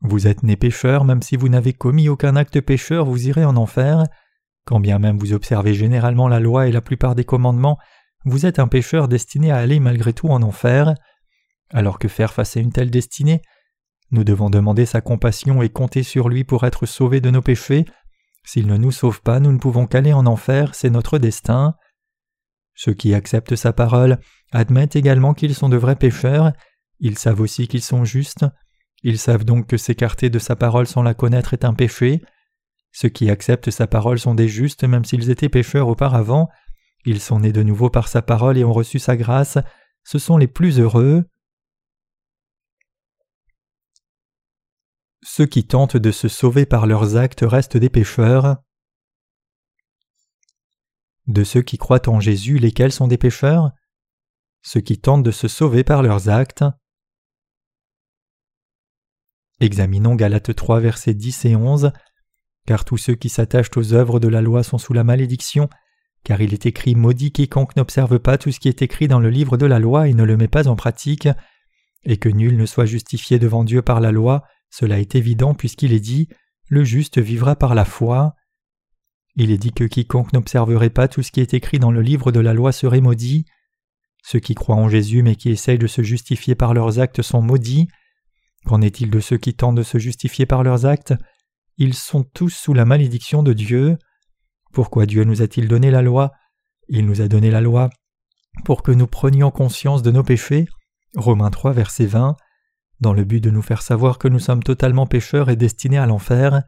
Vous 0.00 0.26
êtes 0.26 0.42
né 0.42 0.56
pécheur, 0.56 1.04
même 1.04 1.22
si 1.22 1.36
vous 1.36 1.48
n'avez 1.48 1.72
commis 1.72 2.08
aucun 2.08 2.36
acte 2.36 2.60
pécheur, 2.60 3.04
vous 3.04 3.28
irez 3.28 3.44
en 3.44 3.56
enfer. 3.56 4.04
Quand 4.64 4.80
bien 4.80 4.98
même 4.98 5.18
vous 5.18 5.32
observez 5.32 5.74
généralement 5.74 6.28
la 6.28 6.40
loi 6.40 6.68
et 6.68 6.72
la 6.72 6.80
plupart 6.80 7.14
des 7.14 7.24
commandements, 7.24 7.78
vous 8.24 8.46
êtes 8.46 8.58
un 8.58 8.68
pécheur 8.68 9.08
destiné 9.08 9.50
à 9.50 9.56
aller 9.56 9.80
malgré 9.80 10.12
tout 10.12 10.28
en 10.28 10.42
enfer. 10.42 10.94
Alors 11.72 11.98
que 11.98 12.08
faire 12.08 12.32
face 12.32 12.56
à 12.56 12.60
une 12.60 12.72
telle 12.72 12.90
destinée? 12.90 13.42
Nous 14.10 14.24
devons 14.24 14.50
demander 14.50 14.86
sa 14.86 15.00
compassion 15.00 15.62
et 15.62 15.68
compter 15.68 16.02
sur 16.02 16.28
lui 16.28 16.44
pour 16.44 16.64
être 16.64 16.84
sauvés 16.84 17.20
de 17.20 17.30
nos 17.30 17.42
péchés. 17.42 17.84
S'il 18.44 18.66
ne 18.66 18.76
nous 18.76 18.90
sauve 18.90 19.22
pas, 19.22 19.38
nous 19.38 19.52
ne 19.52 19.58
pouvons 19.58 19.86
qu'aller 19.86 20.12
en 20.12 20.26
enfer, 20.26 20.74
c'est 20.74 20.90
notre 20.90 21.18
destin. 21.18 21.74
Ceux 22.74 22.94
qui 22.94 23.14
acceptent 23.14 23.56
sa 23.56 23.72
parole 23.72 24.18
admettent 24.52 24.96
également 24.96 25.34
qu'ils 25.34 25.54
sont 25.54 25.68
de 25.68 25.76
vrais 25.76 25.96
pécheurs, 25.96 26.52
ils 26.98 27.18
savent 27.18 27.40
aussi 27.40 27.68
qu'ils 27.68 27.82
sont 27.82 28.04
justes, 28.04 28.46
ils 29.02 29.18
savent 29.18 29.44
donc 29.44 29.66
que 29.66 29.76
s'écarter 29.76 30.30
de 30.30 30.38
sa 30.38 30.56
parole 30.56 30.86
sans 30.86 31.02
la 31.02 31.14
connaître 31.14 31.54
est 31.54 31.64
un 31.64 31.74
péché. 31.74 32.20
Ceux 32.92 33.08
qui 33.08 33.30
acceptent 33.30 33.70
sa 33.70 33.86
parole 33.86 34.18
sont 34.18 34.34
des 34.34 34.48
justes 34.48 34.84
même 34.84 35.04
s'ils 35.04 35.30
étaient 35.30 35.48
pécheurs 35.48 35.88
auparavant, 35.88 36.48
ils 37.04 37.20
sont 37.20 37.40
nés 37.40 37.52
de 37.52 37.62
nouveau 37.62 37.90
par 37.90 38.08
sa 38.08 38.22
parole 38.22 38.58
et 38.58 38.64
ont 38.64 38.72
reçu 38.72 38.98
sa 38.98 39.16
grâce, 39.16 39.58
ce 40.04 40.18
sont 40.18 40.36
les 40.36 40.48
plus 40.48 40.80
heureux. 40.80 41.24
Ceux 45.22 45.46
qui 45.46 45.66
tentent 45.66 45.98
de 45.98 46.10
se 46.10 46.28
sauver 46.28 46.64
par 46.64 46.86
leurs 46.86 47.16
actes 47.16 47.44
restent 47.46 47.76
des 47.76 47.90
pécheurs. 47.90 48.56
De 51.26 51.44
ceux 51.44 51.62
qui 51.62 51.76
croient 51.76 52.08
en 52.08 52.20
Jésus, 52.20 52.58
lesquels 52.58 52.92
sont 52.92 53.06
des 53.06 53.18
pécheurs? 53.18 53.70
Ceux 54.62 54.80
qui 54.80 54.98
tentent 54.98 55.22
de 55.22 55.30
se 55.30 55.46
sauver 55.46 55.84
par 55.84 56.02
leurs 56.02 56.30
actes. 56.30 56.64
Examinons 59.60 60.14
Galates 60.14 60.54
3 60.54 60.80
versets 60.80 61.12
10 61.12 61.44
et 61.44 61.56
11. 61.56 61.92
Car 62.66 62.86
tous 62.86 62.96
ceux 62.96 63.14
qui 63.14 63.28
s'attachent 63.28 63.76
aux 63.76 63.92
œuvres 63.92 64.20
de 64.20 64.28
la 64.28 64.40
loi 64.40 64.62
sont 64.62 64.78
sous 64.78 64.94
la 64.94 65.04
malédiction, 65.04 65.68
car 66.24 66.40
il 66.40 66.54
est 66.54 66.64
écrit 66.64 66.94
Maudit 66.94 67.32
quiconque 67.32 67.76
n'observe 67.76 68.18
pas 68.18 68.38
tout 68.38 68.52
ce 68.52 68.60
qui 68.60 68.68
est 68.68 68.80
écrit 68.80 69.06
dans 69.06 69.20
le 69.20 69.30
livre 69.30 69.58
de 69.58 69.66
la 69.66 69.78
loi 69.78 70.08
et 70.08 70.14
ne 70.14 70.24
le 70.24 70.38
met 70.38 70.48
pas 70.48 70.66
en 70.66 70.76
pratique, 70.76 71.28
et 72.04 72.16
que 72.16 72.30
nul 72.30 72.56
ne 72.56 72.64
soit 72.64 72.86
justifié 72.86 73.38
devant 73.38 73.64
Dieu 73.64 73.82
par 73.82 74.00
la 74.00 74.12
loi, 74.12 74.44
cela 74.70 75.00
est 75.00 75.14
évident 75.14 75.54
puisqu'il 75.54 75.92
est 75.92 76.00
dit 76.00 76.28
Le 76.68 76.84
juste 76.84 77.18
vivra 77.18 77.56
par 77.56 77.74
la 77.74 77.84
foi. 77.84 78.34
Il 79.36 79.50
est 79.50 79.58
dit 79.58 79.72
que 79.72 79.84
quiconque 79.84 80.32
n'observerait 80.32 80.90
pas 80.90 81.08
tout 81.08 81.22
ce 81.22 81.32
qui 81.32 81.40
est 81.40 81.54
écrit 81.54 81.78
dans 81.78 81.90
le 81.90 82.02
livre 82.02 82.32
de 82.32 82.40
la 82.40 82.54
loi 82.54 82.72
serait 82.72 83.00
maudit. 83.00 83.44
Ceux 84.22 84.38
qui 84.38 84.54
croient 84.54 84.76
en 84.76 84.88
Jésus 84.88 85.22
mais 85.22 85.36
qui 85.36 85.50
essayent 85.50 85.78
de 85.78 85.86
se 85.86 86.02
justifier 86.02 86.54
par 86.54 86.74
leurs 86.74 86.98
actes 86.98 87.22
sont 87.22 87.42
maudits. 87.42 87.88
Qu'en 88.66 88.82
est-il 88.82 89.10
de 89.10 89.20
ceux 89.20 89.38
qui 89.38 89.54
tentent 89.54 89.76
de 89.76 89.82
se 89.82 89.98
justifier 89.98 90.46
par 90.46 90.62
leurs 90.62 90.86
actes? 90.86 91.14
Ils 91.76 91.94
sont 91.94 92.24
tous 92.24 92.50
sous 92.50 92.74
la 92.74 92.84
malédiction 92.84 93.42
de 93.42 93.52
Dieu. 93.52 93.96
Pourquoi 94.72 95.06
Dieu 95.06 95.24
nous 95.24 95.42
a-t-il 95.42 95.66
donné 95.66 95.90
la 95.90 96.02
loi? 96.02 96.32
Il 96.88 97.06
nous 97.06 97.20
a 97.20 97.28
donné 97.28 97.50
la 97.50 97.60
loi 97.60 97.88
pour 98.64 98.82
que 98.82 98.92
nous 98.92 99.06
prenions 99.06 99.50
conscience 99.50 100.02
de 100.02 100.10
nos 100.10 100.22
péchés. 100.22 100.66
Romains 101.16 101.50
3, 101.50 101.72
verset 101.72 102.06
20, 102.06 102.36
dans 103.00 103.12
le 103.12 103.24
but 103.24 103.40
de 103.40 103.50
nous 103.50 103.62
faire 103.62 103.82
savoir 103.82 104.18
que 104.18 104.28
nous 104.28 104.38
sommes 104.38 104.62
totalement 104.62 105.06
pécheurs 105.06 105.50
et 105.50 105.56
destinés 105.56 105.98
à 105.98 106.06
l'enfer. 106.06 106.62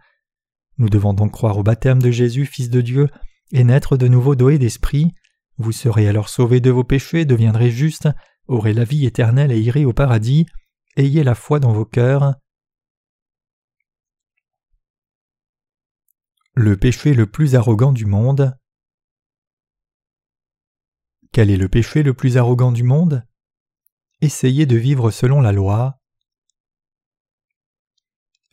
Nous 0.79 0.89
devons 0.89 1.13
donc 1.13 1.33
croire 1.33 1.59
au 1.59 1.63
baptême 1.63 2.01
de 2.01 2.11
Jésus, 2.11 2.47
Fils 2.47 2.71
de 2.71 2.81
Dieu, 2.81 3.09
et 3.53 3.65
naître 3.65 3.97
de 3.97 4.09
nouveau 4.09 4.35
et 4.51 4.59
d'esprit. 4.59 5.13
Vous 5.59 5.73
serez 5.73 6.09
alors 6.09 6.29
sauvés 6.29 6.61
de 6.61 6.71
vos 6.71 6.85
péchés, 6.85 7.25
deviendrez 7.25 7.71
justes, 7.71 8.09
aurez 8.49 8.73
la 8.73 8.85
vie 8.85 9.07
éternelle 9.07 9.53
et 9.53 9.61
irez 9.61 9.85
au 9.85 9.93
paradis. 9.93 10.47
Ayez 10.97 11.23
la 11.23 11.35
foi 11.35 11.61
dans 11.61 11.73
vos 11.73 11.85
cœurs. 11.85 12.35
Le 16.55 16.77
péché 16.77 17.15
le 17.15 17.27
plus 17.27 17.55
arrogant 17.55 17.93
du 17.93 18.07
monde. 18.07 18.57
Quel 21.33 21.51
est 21.51 21.57
le 21.57 21.69
péché 21.69 22.03
le 22.03 22.13
plus 22.13 22.37
arrogant 22.37 22.73
du 22.73 22.83
monde? 22.83 23.25
Essayez 24.21 24.67
de 24.67 24.77
vivre 24.77 25.11
selon 25.11 25.41
la 25.41 25.53
loi. 25.53 26.02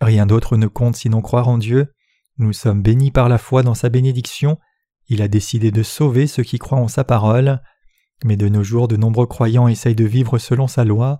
Rien 0.01 0.25
d'autre 0.25 0.57
ne 0.57 0.67
compte 0.67 0.95
sinon 0.95 1.21
croire 1.21 1.47
en 1.47 1.57
Dieu. 1.57 1.93
Nous 2.37 2.53
sommes 2.53 2.81
bénis 2.81 3.11
par 3.11 3.27
la 3.27 3.37
foi 3.37 3.63
dans 3.63 3.73
sa 3.73 3.89
bénédiction. 3.89 4.57
Il 5.07 5.21
a 5.21 5.27
décidé 5.27 5.71
de 5.71 5.83
sauver 5.83 6.27
ceux 6.27 6.43
qui 6.43 6.57
croient 6.59 6.79
en 6.79 6.87
sa 6.87 7.03
parole. 7.03 7.61
Mais 8.23 8.37
de 8.37 8.47
nos 8.47 8.63
jours, 8.63 8.87
de 8.87 8.97
nombreux 8.97 9.27
croyants 9.27 9.67
essayent 9.67 9.95
de 9.95 10.05
vivre 10.05 10.37
selon 10.37 10.67
sa 10.67 10.85
loi. 10.85 11.19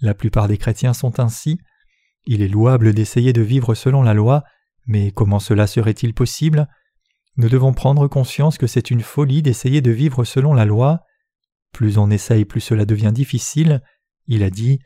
La 0.00 0.14
plupart 0.14 0.48
des 0.48 0.58
chrétiens 0.58 0.94
sont 0.94 1.20
ainsi. 1.20 1.58
Il 2.24 2.42
est 2.42 2.48
louable 2.48 2.92
d'essayer 2.94 3.32
de 3.32 3.42
vivre 3.42 3.74
selon 3.74 4.02
la 4.02 4.14
loi, 4.14 4.44
mais 4.86 5.10
comment 5.10 5.38
cela 5.38 5.66
serait-il 5.66 6.14
possible? 6.14 6.68
Nous 7.36 7.48
devons 7.48 7.72
prendre 7.72 8.08
conscience 8.08 8.58
que 8.58 8.66
c'est 8.66 8.90
une 8.90 9.02
folie 9.02 9.42
d'essayer 9.42 9.80
de 9.80 9.90
vivre 9.90 10.24
selon 10.24 10.52
la 10.52 10.64
loi. 10.64 11.00
Plus 11.72 11.98
on 11.98 12.10
essaye, 12.10 12.44
plus 12.44 12.60
cela 12.60 12.84
devient 12.84 13.12
difficile. 13.12 13.82
Il 14.26 14.42
a 14.42 14.50
dit 14.50 14.80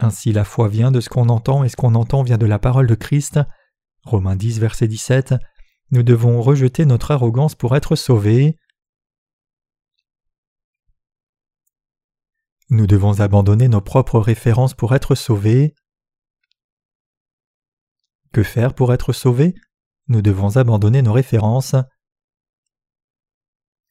Ainsi 0.00 0.32
la 0.32 0.44
foi 0.44 0.68
vient 0.68 0.90
de 0.90 1.00
ce 1.00 1.08
qu'on 1.08 1.28
entend 1.28 1.64
et 1.64 1.68
ce 1.68 1.76
qu'on 1.76 1.94
entend 1.94 2.22
vient 2.22 2.38
de 2.38 2.46
la 2.46 2.58
parole 2.58 2.86
de 2.86 2.94
Christ. 2.94 3.40
Romains 4.02 4.36
10, 4.36 4.58
verset 4.58 4.88
17. 4.88 5.34
Nous 5.90 6.02
devons 6.02 6.42
rejeter 6.42 6.84
notre 6.84 7.10
arrogance 7.10 7.54
pour 7.54 7.76
être 7.76 7.96
sauvés. 7.96 8.58
Nous 12.70 12.86
devons 12.86 13.20
abandonner 13.20 13.68
nos 13.68 13.80
propres 13.80 14.18
références 14.18 14.74
pour 14.74 14.94
être 14.94 15.14
sauvés. 15.14 15.74
Que 18.32 18.42
faire 18.42 18.74
pour 18.74 18.92
être 18.92 19.12
sauvés? 19.12 19.54
Nous 20.08 20.22
devons 20.22 20.56
abandonner 20.56 21.02
nos 21.02 21.12
références. 21.12 21.76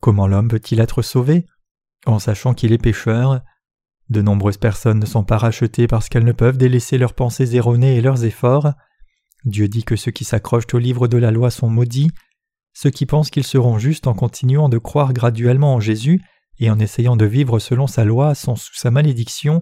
Comment 0.02 0.28
l'homme 0.28 0.50
peut-il 0.50 0.82
être 0.82 1.02
sauvé? 1.02 1.46
En 2.06 2.20
sachant 2.20 2.54
qu'il 2.54 2.74
est 2.74 2.78
pécheur. 2.78 3.42
De 4.10 4.22
nombreuses 4.22 4.58
personnes 4.58 5.00
ne 5.00 5.06
sont 5.06 5.24
pas 5.24 5.38
rachetées 5.38 5.88
parce 5.88 6.10
qu'elles 6.10 6.26
ne 6.26 6.32
peuvent 6.32 6.58
délaisser 6.58 6.98
leurs 6.98 7.14
pensées 7.14 7.56
erronées 7.56 7.96
et 7.96 8.02
leurs 8.02 8.26
efforts. 8.26 8.74
Dieu 9.46 9.68
dit 9.68 9.84
que 9.84 9.96
ceux 9.96 10.12
qui 10.12 10.26
s'accrochent 10.26 10.74
au 10.74 10.78
livre 10.78 11.08
de 11.08 11.18
la 11.18 11.32
loi 11.32 11.52
sont 11.52 11.70
maudits. 11.70 12.12
ceux 12.76 12.90
qui 12.90 13.06
pensent 13.06 13.30
qu'ils 13.30 13.44
seront 13.44 13.78
justes 13.78 14.08
en 14.08 14.16
continuant 14.16 14.68
de 14.68 14.80
croire 14.80 15.14
graduellement 15.14 15.76
en 15.76 15.80
Jésus 15.80 16.22
et 16.60 16.72
en 16.72 16.80
essayant 16.80 17.16
de 17.16 17.26
vivre 17.26 17.60
selon 17.60 17.86
sa 17.86 18.04
loi 18.04 18.36
sont 18.36 18.56
sous 18.56 18.74
sa 18.74 18.90
malédiction. 18.90 19.62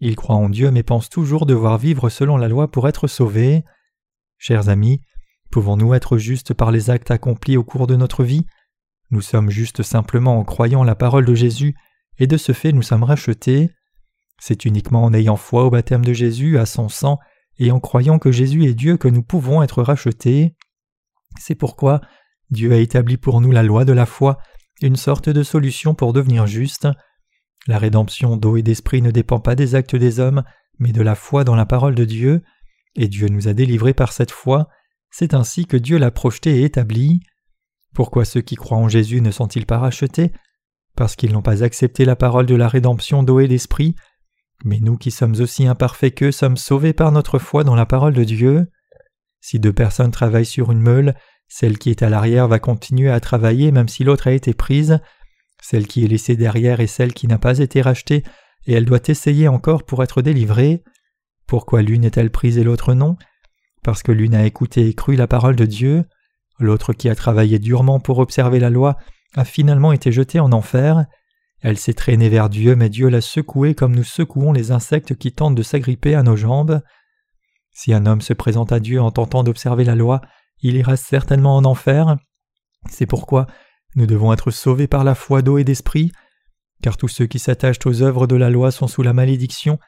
Ils 0.00 0.16
croient 0.16 0.36
en 0.36 0.48
Dieu 0.48 0.70
mais 0.70 0.82
pensent 0.82 1.10
toujours 1.10 1.46
devoir 1.46 1.78
vivre 1.78 2.08
selon 2.08 2.36
la 2.36 2.48
loi 2.48 2.70
pour 2.70 2.88
être 2.88 3.06
sauvés. 3.06 3.64
Chers 4.38 4.68
amis, 4.68 5.00
pouvons-nous 5.50 5.94
être 5.94 6.16
justes 6.16 6.54
par 6.54 6.70
les 6.70 6.90
actes 6.90 7.10
accomplis 7.10 7.56
au 7.56 7.64
cours 7.64 7.86
de 7.86 7.96
notre 7.96 8.24
vie? 8.24 8.46
Nous 9.10 9.20
sommes 9.22 9.50
justes 9.50 9.82
simplement 9.82 10.38
en 10.38 10.44
croyant 10.44 10.84
la 10.84 10.94
parole 10.94 11.24
de 11.24 11.34
Jésus, 11.34 11.74
et 12.18 12.26
de 12.26 12.36
ce 12.36 12.52
fait 12.52 12.72
nous 12.72 12.82
sommes 12.82 13.04
rachetés. 13.04 13.70
C'est 14.40 14.64
uniquement 14.64 15.04
en 15.04 15.14
ayant 15.14 15.36
foi 15.36 15.64
au 15.64 15.70
baptême 15.70 16.04
de 16.04 16.12
Jésus, 16.12 16.58
à 16.58 16.66
son 16.66 16.88
sang, 16.88 17.18
et 17.58 17.70
en 17.70 17.80
croyant 17.80 18.18
que 18.18 18.30
Jésus 18.30 18.64
est 18.64 18.74
Dieu 18.74 18.96
que 18.96 19.08
nous 19.08 19.22
pouvons 19.22 19.62
être 19.62 19.82
rachetés. 19.82 20.54
C'est 21.38 21.54
pourquoi 21.54 22.00
Dieu 22.50 22.72
a 22.72 22.78
établi 22.78 23.16
pour 23.16 23.40
nous 23.40 23.50
la 23.50 23.62
loi 23.62 23.84
de 23.84 23.92
la 23.92 24.06
foi, 24.06 24.38
une 24.80 24.96
sorte 24.96 25.28
de 25.28 25.42
solution 25.42 25.94
pour 25.94 26.12
devenir 26.12 26.46
juste. 26.46 26.88
La 27.66 27.78
rédemption 27.78 28.36
d'eau 28.36 28.56
et 28.56 28.62
d'esprit 28.62 29.02
ne 29.02 29.10
dépend 29.10 29.40
pas 29.40 29.54
des 29.54 29.74
actes 29.74 29.96
des 29.96 30.20
hommes, 30.20 30.44
mais 30.78 30.92
de 30.92 31.02
la 31.02 31.14
foi 31.14 31.44
dans 31.44 31.56
la 31.56 31.66
parole 31.66 31.94
de 31.94 32.04
Dieu, 32.04 32.42
et 32.94 33.08
Dieu 33.08 33.28
nous 33.28 33.48
a 33.48 33.54
délivrés 33.54 33.94
par 33.94 34.12
cette 34.12 34.30
foi, 34.30 34.68
c'est 35.10 35.34
ainsi 35.34 35.66
que 35.66 35.76
Dieu 35.76 35.98
l'a 35.98 36.10
projeté 36.10 36.60
et 36.60 36.64
établi. 36.64 37.20
Pourquoi 37.94 38.24
ceux 38.24 38.40
qui 38.40 38.54
croient 38.54 38.78
en 38.78 38.88
Jésus 38.88 39.20
ne 39.20 39.30
sont-ils 39.30 39.66
pas 39.66 39.78
rachetés? 39.78 40.32
Parce 40.98 41.14
qu'ils 41.14 41.32
n'ont 41.32 41.42
pas 41.42 41.62
accepté 41.62 42.04
la 42.04 42.16
parole 42.16 42.46
de 42.46 42.56
la 42.56 42.66
rédemption 42.66 43.22
d'eau 43.22 43.38
et 43.38 43.46
d'esprit, 43.46 43.94
mais 44.64 44.80
nous 44.80 44.96
qui 44.96 45.12
sommes 45.12 45.36
aussi 45.40 45.64
imparfaits 45.64 46.12
qu'eux 46.12 46.32
sommes 46.32 46.56
sauvés 46.56 46.92
par 46.92 47.12
notre 47.12 47.38
foi 47.38 47.62
dans 47.62 47.76
la 47.76 47.86
parole 47.86 48.14
de 48.14 48.24
Dieu. 48.24 48.66
Si 49.40 49.60
deux 49.60 49.72
personnes 49.72 50.10
travaillent 50.10 50.44
sur 50.44 50.72
une 50.72 50.80
meule, 50.80 51.14
celle 51.46 51.78
qui 51.78 51.90
est 51.90 52.02
à 52.02 52.08
l'arrière 52.08 52.48
va 52.48 52.58
continuer 52.58 53.10
à 53.10 53.20
travailler 53.20 53.70
même 53.70 53.86
si 53.86 54.02
l'autre 54.02 54.26
a 54.26 54.32
été 54.32 54.54
prise, 54.54 54.98
celle 55.62 55.86
qui 55.86 56.04
est 56.04 56.08
laissée 56.08 56.34
derrière 56.34 56.80
est 56.80 56.88
celle 56.88 57.14
qui 57.14 57.28
n'a 57.28 57.38
pas 57.38 57.60
été 57.60 57.80
rachetée, 57.80 58.24
et 58.66 58.72
elle 58.72 58.84
doit 58.84 58.98
essayer 59.06 59.46
encore 59.46 59.84
pour 59.84 60.02
être 60.02 60.20
délivrée. 60.20 60.82
Pourquoi 61.46 61.80
l'une 61.82 62.04
est-elle 62.04 62.30
prise 62.30 62.58
et 62.58 62.64
l'autre 62.64 62.94
non? 62.94 63.16
Parce 63.84 64.02
que 64.02 64.10
l'une 64.10 64.34
a 64.34 64.44
écouté 64.44 64.88
et 64.88 64.94
cru 64.94 65.14
la 65.14 65.28
parole 65.28 65.54
de 65.54 65.64
Dieu, 65.64 66.06
l'autre 66.58 66.92
qui 66.92 67.08
a 67.08 67.14
travaillé 67.14 67.60
durement 67.60 68.00
pour 68.00 68.18
observer 68.18 68.58
la 68.58 68.68
loi 68.68 68.96
a 69.34 69.44
finalement 69.44 69.92
été 69.92 70.12
jetée 70.12 70.40
en 70.40 70.52
enfer, 70.52 71.06
elle 71.60 71.78
s'est 71.78 71.94
traînée 71.94 72.28
vers 72.28 72.48
Dieu, 72.48 72.76
mais 72.76 72.88
Dieu 72.88 73.08
l'a 73.08 73.20
secouée 73.20 73.74
comme 73.74 73.94
nous 73.94 74.04
secouons 74.04 74.52
les 74.52 74.70
insectes 74.70 75.16
qui 75.16 75.32
tentent 75.32 75.56
de 75.56 75.62
s'agripper 75.62 76.14
à 76.14 76.22
nos 76.22 76.36
jambes. 76.36 76.80
Si 77.72 77.92
un 77.92 78.06
homme 78.06 78.20
se 78.20 78.32
présente 78.32 78.72
à 78.72 78.80
Dieu 78.80 79.00
en 79.00 79.10
tentant 79.10 79.42
d'observer 79.42 79.84
la 79.84 79.96
loi, 79.96 80.20
il 80.60 80.76
ira 80.76 80.96
certainement 80.96 81.56
en 81.56 81.64
enfer. 81.64 82.16
C'est 82.88 83.06
pourquoi 83.06 83.46
nous 83.96 84.06
devons 84.06 84.32
être 84.32 84.50
sauvés 84.50 84.86
par 84.86 85.02
la 85.02 85.14
foi 85.16 85.42
d'eau 85.42 85.58
et 85.58 85.64
d'esprit, 85.64 86.12
car 86.82 86.96
tous 86.96 87.08
ceux 87.08 87.26
qui 87.26 87.40
s'attachent 87.40 87.84
aux 87.86 88.02
œuvres 88.02 88.28
de 88.28 88.36
la 88.36 88.50
loi 88.50 88.70
sont 88.70 88.86
sous 88.86 89.02
la 89.02 89.12
malédiction, 89.12 89.80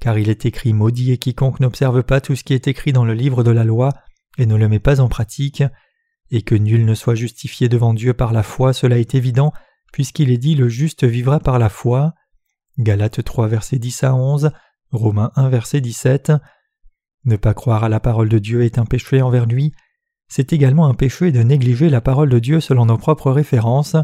car 0.00 0.18
il 0.18 0.30
est 0.30 0.46
écrit 0.46 0.72
maudit 0.72 1.12
et 1.12 1.18
quiconque 1.18 1.60
n'observe 1.60 2.02
pas 2.02 2.22
tout 2.22 2.34
ce 2.34 2.44
qui 2.44 2.54
est 2.54 2.66
écrit 2.66 2.92
dans 2.92 3.04
le 3.04 3.12
livre 3.12 3.44
de 3.44 3.50
la 3.50 3.64
loi 3.64 3.90
et 4.38 4.46
ne 4.46 4.56
le 4.56 4.68
met 4.68 4.78
pas 4.78 5.00
en 5.00 5.08
pratique, 5.08 5.62
et 6.30 6.42
que 6.42 6.54
nul 6.54 6.84
ne 6.84 6.94
soit 6.94 7.14
justifié 7.14 7.68
devant 7.68 7.94
Dieu 7.94 8.14
par 8.14 8.32
la 8.32 8.42
foi, 8.42 8.72
cela 8.72 8.98
est 8.98 9.14
évident, 9.14 9.52
puisqu'il 9.92 10.30
est 10.30 10.38
dit 10.38 10.54
le 10.54 10.68
juste 10.68 11.04
vivra 11.04 11.40
par 11.40 11.58
la 11.58 11.68
foi. 11.68 12.14
Galates 12.78 13.22
3 13.22 13.48
versets 13.48 13.78
10 13.78 14.04
à 14.04 14.14
11, 14.14 14.50
Romains 14.92 15.32
1 15.36 15.48
verset 15.48 15.80
17. 15.80 16.32
Ne 17.24 17.36
pas 17.36 17.54
croire 17.54 17.84
à 17.84 17.88
la 17.88 18.00
parole 18.00 18.28
de 18.28 18.38
Dieu 18.38 18.64
est 18.64 18.78
un 18.78 18.86
péché 18.86 19.20
envers 19.22 19.46
lui. 19.46 19.72
C'est 20.28 20.52
également 20.52 20.86
un 20.86 20.94
péché 20.94 21.32
de 21.32 21.42
négliger 21.42 21.90
la 21.90 22.00
parole 22.00 22.28
de 22.28 22.38
Dieu 22.38 22.60
selon 22.60 22.86
nos 22.86 22.96
propres 22.96 23.32
références. 23.32 23.96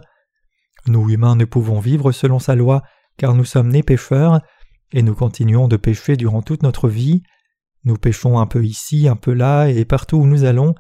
Nous 0.87 1.09
humains 1.09 1.37
ne 1.37 1.45
pouvons 1.45 1.79
vivre 1.79 2.13
selon 2.13 2.39
sa 2.39 2.55
loi, 2.55 2.83
car 3.17 3.35
nous 3.35 3.45
sommes 3.45 3.69
nés 3.69 3.83
pécheurs, 3.83 4.41
et 4.93 5.03
nous 5.03 5.15
continuons 5.15 5.69
de 5.69 5.77
pécher 5.77 6.17
durant 6.17 6.43
toute 6.43 6.63
notre 6.63 6.89
vie. 6.89 7.23
Nous 7.85 7.97
péchons 7.97 8.39
un 8.39 8.47
peu 8.47 8.65
ici, 8.65 9.09
un 9.09 9.17
peu 9.17 9.33
là, 9.33 9.69
et 9.69 9.85
partout 9.85 10.17
où 10.17 10.27
nous 10.27 10.45
allons. 10.45 10.75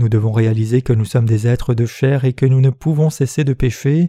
Nous 0.00 0.08
devons 0.08 0.32
réaliser 0.32 0.80
que 0.80 0.94
nous 0.94 1.04
sommes 1.04 1.26
des 1.26 1.46
êtres 1.46 1.74
de 1.74 1.84
chair 1.84 2.24
et 2.24 2.32
que 2.32 2.46
nous 2.46 2.62
ne 2.62 2.70
pouvons 2.70 3.10
cesser 3.10 3.44
de 3.44 3.52
pécher. 3.52 4.08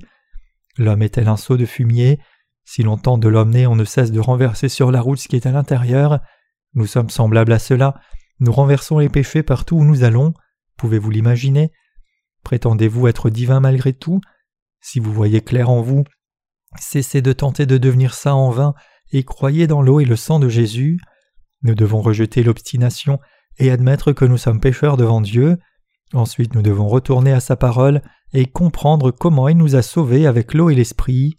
L'homme 0.77 1.01
est 1.01 1.15
tel 1.15 1.27
un 1.27 1.35
seau 1.35 1.57
de 1.57 1.65
fumier? 1.65 2.17
Si 2.63 2.81
l'on 2.81 2.95
tente 2.95 3.19
de 3.19 3.27
l'emmener, 3.27 3.67
on 3.67 3.75
ne 3.75 3.83
cesse 3.83 4.13
de 4.13 4.21
renverser 4.21 4.69
sur 4.69 4.89
la 4.89 5.01
route 5.01 5.19
ce 5.19 5.27
qui 5.27 5.35
est 5.35 5.45
à 5.45 5.51
l'intérieur. 5.51 6.21
Nous 6.75 6.85
sommes 6.85 7.09
semblables 7.09 7.51
à 7.51 7.59
cela. 7.59 7.99
Nous 8.39 8.53
renversons 8.53 8.99
les 8.99 9.09
péchés 9.09 9.43
partout 9.43 9.75
où 9.75 9.83
nous 9.83 10.05
allons. 10.05 10.33
Pouvez-vous 10.77 11.09
l'imaginer? 11.09 11.73
Prétendez-vous 12.45 13.07
être 13.07 13.29
divin 13.29 13.59
malgré 13.59 13.91
tout? 13.91 14.21
Si 14.79 15.01
vous 15.01 15.11
voyez 15.11 15.41
clair 15.41 15.69
en 15.69 15.81
vous, 15.81 16.05
cessez 16.79 17.21
de 17.21 17.33
tenter 17.33 17.65
de 17.65 17.77
devenir 17.77 18.13
saint 18.13 18.31
en 18.31 18.49
vain 18.49 18.75
et 19.11 19.25
croyez 19.25 19.67
dans 19.67 19.81
l'eau 19.81 19.99
et 19.99 20.05
le 20.05 20.15
sang 20.15 20.39
de 20.39 20.47
Jésus. 20.47 21.01
Nous 21.63 21.75
devons 21.75 21.99
rejeter 21.99 22.43
l'obstination 22.43 23.19
et 23.57 23.71
admettre 23.71 24.13
que 24.13 24.23
nous 24.23 24.37
sommes 24.37 24.61
pécheurs 24.61 24.95
devant 24.95 25.19
Dieu. 25.19 25.57
Ensuite 26.13 26.55
nous 26.55 26.61
devons 26.61 26.87
retourner 26.87 27.31
à 27.31 27.39
sa 27.39 27.55
parole 27.55 28.01
et 28.33 28.45
comprendre 28.45 29.11
comment 29.11 29.47
il 29.47 29.57
nous 29.57 29.75
a 29.75 29.81
sauvés 29.81 30.27
avec 30.27 30.53
l'eau 30.53 30.69
et 30.69 30.75
l'esprit. 30.75 31.37